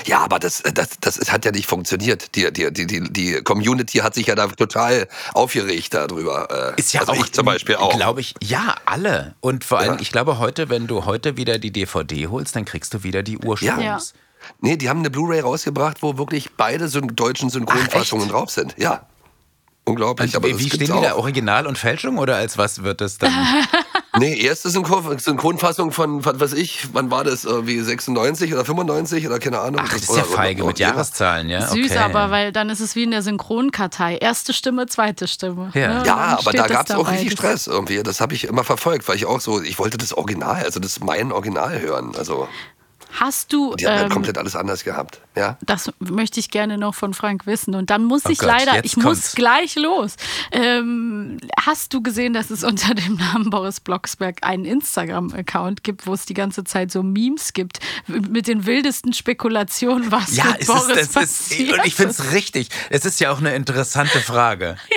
[0.05, 2.35] Ja, aber das, das, das hat ja nicht funktioniert.
[2.35, 6.73] Die, die, die, die, die Community hat sich ja da total aufgeregt darüber.
[6.75, 7.95] Äh, Ist ja also auch, ich zum Beispiel auch.
[7.95, 9.35] Glaube ich, ja, alle.
[9.41, 9.99] Und vor allem, Ja.
[10.01, 13.33] ich glaube heute, wenn du heute wieder die DVD holst, dann kriegst du wieder die
[13.33, 13.39] Ja.
[13.45, 14.13] Ursprungs.
[14.61, 18.75] Nee, die haben eine Blu-ray rausgebracht, wo wirklich beide syn deutschen Synchronfassungen drauf sind.
[18.77, 19.05] Ja.
[19.85, 20.33] Unglaublich.
[20.35, 21.15] aber Wie, stehen die da?
[21.15, 23.31] Original und Fälschung oder als was wird das dann?
[24.19, 27.45] Nee, erste Synchron Synchronfassung von, was weiß ich, wann war das?
[27.45, 29.81] Irgendwie 96 oder 95 oder keine Ahnung.
[29.83, 31.67] Ach, das ist ja feige mit Jahreszahlen, ja?
[31.67, 31.97] Süß, okay.
[31.97, 34.17] aber weil dann ist es wie in der Synchronkartei.
[34.17, 35.71] Erste Stimme, zweite Stimme.
[35.73, 35.99] Ja.
[35.99, 36.03] Ne?
[36.05, 38.03] Ja, aber da gab es auch richtig Stress irgendwie.
[38.03, 40.99] Das habe ich immer verfolgt, weil ich auch so, ich wollte das Original, also das
[40.99, 42.13] mein Original hören.
[42.17, 42.47] Also
[43.19, 45.19] Hast du, die haben halt ähm, komplett alles anders gehabt.
[45.35, 45.57] Ja.
[45.61, 47.73] das möchte ich gerne noch von Frank wissen.
[47.75, 49.35] Und dann muss Oh ich Gott, leider, ich muss kommt's.
[49.35, 50.15] gleich los.
[50.51, 56.13] Ähm, hast du gesehen, dass es unter dem Namen Boris Blocksberg einen Instagram-Account gibt, wo
[56.13, 60.83] es die ganze Zeit so Memes gibt mit den wildesten Spekulationen, was Ja, mit Boris
[60.83, 61.73] ist, es ist, passiert?
[61.79, 62.69] und ich finde es richtig.
[62.89, 64.77] Es ist ja auch eine interessante Frage.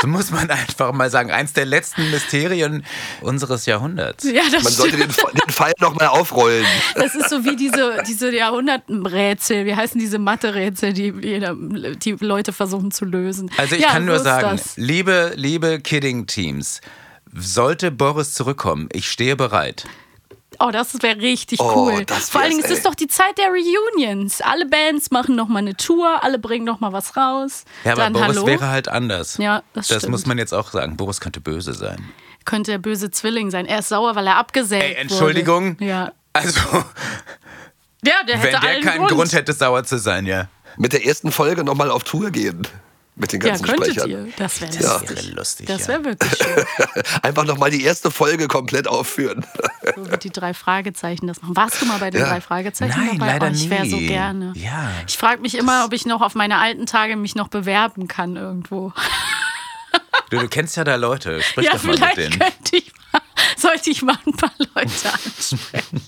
[0.00, 1.30] So muss man einfach mal sagen.
[1.30, 2.84] Eins der letzten Mysterien
[3.20, 4.24] unseres Jahrhunderts.
[4.24, 6.64] Ja, das Man sollte den, den Fall nochmal aufrollen.
[6.94, 9.66] Das ist so wie diese, diese Jahrhunderträtsel.
[9.66, 13.50] Wie heißen diese Mathe-Rätsel, die, jeder- die Leute versuchen zu lösen?
[13.56, 14.76] Also ich ja, kann so nur ist sagen, das.
[14.76, 16.80] liebe, liebe Kidding-Teams,
[17.34, 19.84] sollte Boris zurückkommen, ich stehe bereit.
[20.62, 22.04] Oh, das wäre richtig Oh, cool.
[22.04, 22.84] das Vor allen Dingen ist es ey.
[22.84, 24.40] doch die Zeit der Reunions.
[24.42, 27.64] Alle Bands machen noch mal eine Tour, alle bringen noch mal was raus.
[27.84, 28.46] Ja, aber Dann Boris hallo.
[28.46, 29.38] wäre halt anders.
[29.38, 30.10] Ja, das Das stimmt.
[30.12, 30.96] muss man jetzt auch sagen.
[30.96, 31.98] Boris könnte böse sein.
[32.44, 33.64] Könnte der böse Zwilling sein.
[33.66, 35.76] Er ist sauer, weil er abgesägt Ey, Entschuldigung?
[35.80, 35.84] Wurde.
[35.86, 36.12] Ja.
[36.34, 36.60] Also,
[38.04, 39.32] Ja, der hätte wenn der allen keinen Grund.
[39.32, 40.48] hätte, sauer zu sein, ja.
[40.76, 42.66] Mit der ersten Folge nochmal auf Tour gehen.
[43.20, 44.10] Mit den Ja, ganzen könntet Sprechern.
[44.10, 44.28] ihr.
[44.38, 44.92] Das wäre Ja.
[44.98, 45.32] lustig.
[45.32, 45.66] lustig.
[45.66, 46.64] Das wäre wirklich schön.
[47.22, 49.44] Einfach nochmal die erste Folge komplett aufführen.
[49.94, 51.54] So wird die drei Fragezeichen das machen.
[51.54, 52.28] Warst du mal bei den Ja.
[52.28, 53.32] drei Fragezeichen Nein, dabei?
[53.32, 54.06] leider oh, ich wäre so nie.
[54.06, 54.52] gerne.
[54.56, 54.90] Ja.
[55.06, 58.36] Ich frage mich immer, ob ich noch auf meine alten Tage mich noch bewerben kann
[58.36, 58.92] irgendwo.
[60.30, 61.42] Du, du kennst ja da Leute.
[61.42, 62.38] Sprich ja, doch mal mit vielleicht denen.
[62.38, 63.20] könnte ich mal,
[63.56, 66.00] sollte ich mal ein paar Leute ansprechen.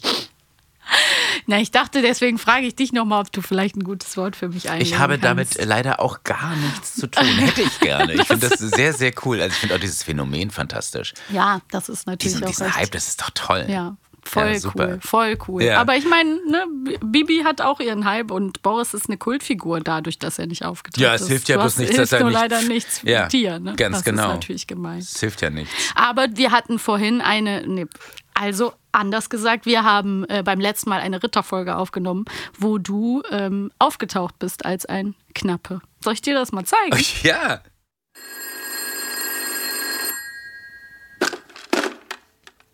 [1.46, 4.48] Na, ich dachte, deswegen frage ich dich nochmal, ob du vielleicht ein gutes Wort für
[4.48, 5.58] mich einlegen Ich habe kannst.
[5.58, 7.24] damit leider auch gar nichts zu tun.
[7.26, 8.14] Hätte ich gerne.
[8.14, 9.40] Ich finde das sehr, sehr cool.
[9.40, 11.14] Also ich finde auch dieses Phänomen fantastisch.
[11.30, 12.76] Ja, das ist natürlich Diesen, auch diesen recht.
[12.76, 13.64] Hype, das ist doch toll.
[13.68, 15.62] Ja, voll Ja, cool, voll cool.
[15.64, 15.80] Ja.
[15.80, 16.64] Aber ich meine, ne,
[17.04, 21.02] Bibi hat auch ihren Hype und Boris ist eine Kultfigur dadurch, dass er nicht aufgetreten
[21.02, 21.22] Ja, ist.
[21.22, 23.58] es hilft ja bloß nichts, dass er nur nicht- leider nichts für Ja, dir.
[23.58, 23.74] Ne?
[23.74, 24.28] ganz das genau.
[24.28, 24.98] ist natürlich gemein.
[25.00, 25.72] Es hilft ja nichts.
[25.96, 27.86] Aber wir hatten vorhin eine, nee,
[28.34, 32.24] also anders gesagt, wir haben äh, beim letzten Mal eine Ritterfolge aufgenommen,
[32.58, 35.80] wo du ähm, aufgetaucht bist als ein Knappe.
[36.00, 36.96] Soll ich dir das mal zeigen?
[37.22, 37.62] Ja.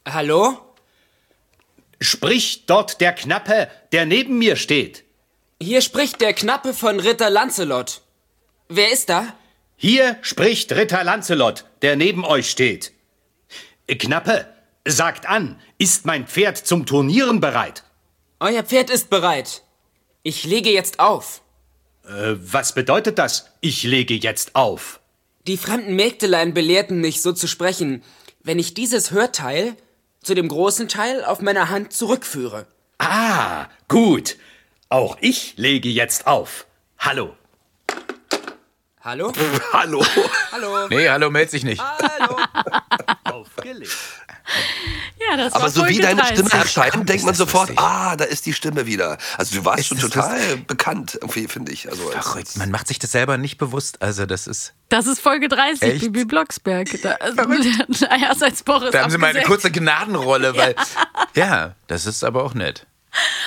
[0.07, 0.59] Hallo?
[2.01, 5.05] Spricht dort der Knappe, der neben mir steht.
[5.61, 8.01] Hier spricht der Knappe von Ritter Lancelot.
[8.69, 9.35] Wer ist da?
[9.77, 12.93] Hier spricht Ritter Lancelot, der neben euch steht.
[13.87, 14.47] Knappe,
[14.91, 17.85] sagt an, ist mein Pferd zum Turnieren bereit?
[18.41, 19.63] Euer Pferd ist bereit.
[20.23, 21.43] Ich lege jetzt auf.
[22.05, 23.51] Äh, was bedeutet das?
[23.61, 25.01] Ich lege jetzt auf.
[25.47, 28.03] Die fremden Mägdelein belehrten mich, so zu sprechen,
[28.43, 29.77] wenn ich dieses Hörteil
[30.23, 32.67] zu dem großen Teil auf meiner Hand zurückführe.
[32.99, 34.37] Ah, gut.
[34.89, 36.67] Auch ich lege jetzt auf.
[36.99, 37.37] Hallo.
[39.01, 39.33] Hallo?
[39.73, 40.05] Hallo.
[40.53, 40.89] Hallo.
[40.89, 41.83] Nee, hallo, meld sich nicht.
[43.25, 43.97] Aufgelegt.
[45.31, 46.39] Ja, das Aber war so wie deine 30.
[46.39, 47.85] Stimme erscheint, denkt man sofort, lustig.
[47.85, 49.19] ah, da ist die Stimme wieder.
[49.37, 51.91] Also du warst Ist schon total bekannt, irgendwie, finde ich.
[51.91, 52.57] Also, als- Verrückt.
[52.57, 54.01] Man macht sich das selber nicht bewusst.
[54.01, 54.75] Also das ist.
[54.89, 56.01] Das ist Folge 30, Echt?
[56.01, 56.89] Bibi Blocksberg.
[57.03, 57.43] Da, also,
[58.07, 60.75] erst als Boris Da haben sie mal eine kurze Gnadenrolle, weil.
[61.35, 62.87] Ja, das ist aber auch nett.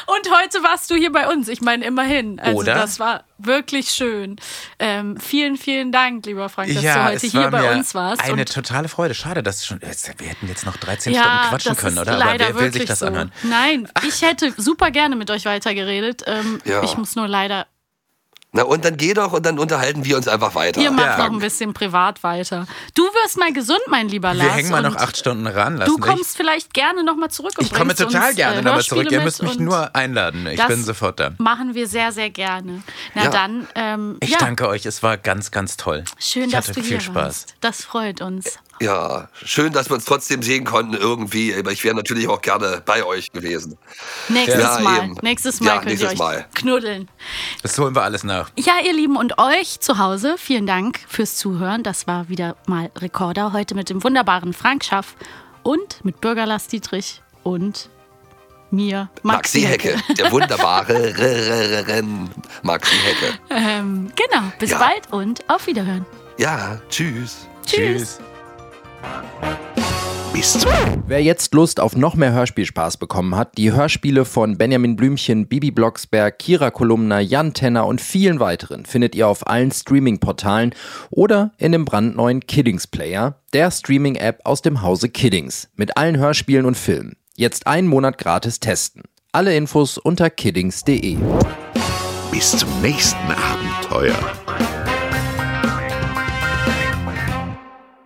[0.07, 1.47] Und heute warst du hier bei uns.
[1.47, 2.39] Ich meine, immerhin.
[2.39, 2.73] Also, Oder?
[2.75, 4.35] das war wirklich schön.
[4.79, 8.21] Ähm, vielen, vielen Dank, lieber Frank, dass ja, du heute hier bei uns warst.
[8.21, 9.13] Eine Und totale Freude.
[9.13, 9.79] Schade, dass schon.
[9.81, 12.11] jetzt- Wir hätten jetzt noch 13 ja, Stunden quatschen können, oder?
[12.13, 13.05] Aber leider wer will sich wirklich das so.
[13.07, 13.31] anhören?
[13.43, 16.23] Nein, ich hätte super gerne mit euch weitergeredet.
[16.25, 16.83] Ähm, Ja.
[16.83, 17.67] Ich muss nur leider.
[18.53, 20.81] Na und dann geh doch und dann unterhalten wir uns einfach weiter.
[20.81, 21.17] Ihr macht Ja.
[21.19, 22.67] noch ein bisschen privat weiter.
[22.95, 24.45] Du wirst mal gesund, mein lieber Lars.
[24.49, 25.75] Wir hängen mal noch acht Stunden ran.
[25.75, 28.57] Du Lassen kommst vielleicht gerne noch mal zurück und ich, ich komme total uns, gerne
[28.59, 29.09] äh, nochmal zurück.
[29.09, 30.45] Ihr müsst mich nur einladen.
[30.47, 31.31] Ich bin sofort da.
[31.37, 32.83] Machen wir sehr, sehr gerne.
[33.15, 33.29] Na Ja.
[33.29, 34.85] dann, ähm, Ich ja, danke euch.
[34.85, 36.03] Es war ganz, ganz toll.
[36.19, 37.15] schön, ich dass hatte du viel hier Spaß.
[37.15, 37.55] warst.
[37.61, 38.59] Das freut uns.
[38.81, 41.55] Ja, schön, dass wir uns trotzdem sehen konnten irgendwie.
[41.55, 43.77] Aber ich wäre natürlich auch gerne bei euch gewesen.
[44.27, 45.03] Nächstes Ja, Mal.
[45.03, 45.15] eben.
[45.21, 46.45] Nächstes Mal Ja, könnt nächstes ihr euch Mal.
[46.55, 47.07] knuddeln.
[47.61, 48.49] Das holen wir alles nach.
[48.57, 51.83] Ja, ihr Lieben und euch zu Hause, vielen Dank fürs Zuhören.
[51.83, 55.15] Das war wieder mal Rekorder heute mit dem wunderbaren Frank Schaff
[55.63, 57.89] und mit Bürger Lars Dietrich und
[58.71, 61.13] mir, Maxi, Maxi Hecke, der wunderbare
[62.63, 63.37] Maxi Hecke.
[63.49, 64.79] Ähm, genau, bis Ja.
[64.79, 66.05] bald und auf Wiederhören.
[66.37, 67.47] Ja, tschüss.
[67.65, 68.19] Tschüss.
[70.33, 70.71] Bis zum
[71.11, 75.71] Wer jetzt Lust auf noch mehr Hörspielspaß bekommen hat, die Hörspiele von Benjamin Blümchen, Bibi
[75.71, 80.73] Blocksberg, Kira Kolumna, Jan Tenner und vielen weiteren findet ihr auf allen Streaming-Portalen
[81.09, 86.65] oder in dem brandneuen Kiddings Player, der Streaming-App aus dem Hause Kiddings, mit allen Hörspielen
[86.65, 87.17] und Filmen.
[87.35, 89.03] Jetzt einen Monat gratis testen.
[89.33, 91.17] Alle Infos unter kiddings.de.
[92.31, 94.15] Bis zum nächsten Abenteuer.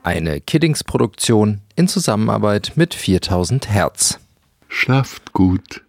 [0.06, 4.20] Eine Kiddings-Produktion in Zusammenarbeit mit 4000 Hertz.
[4.68, 5.82] Schlaft gut.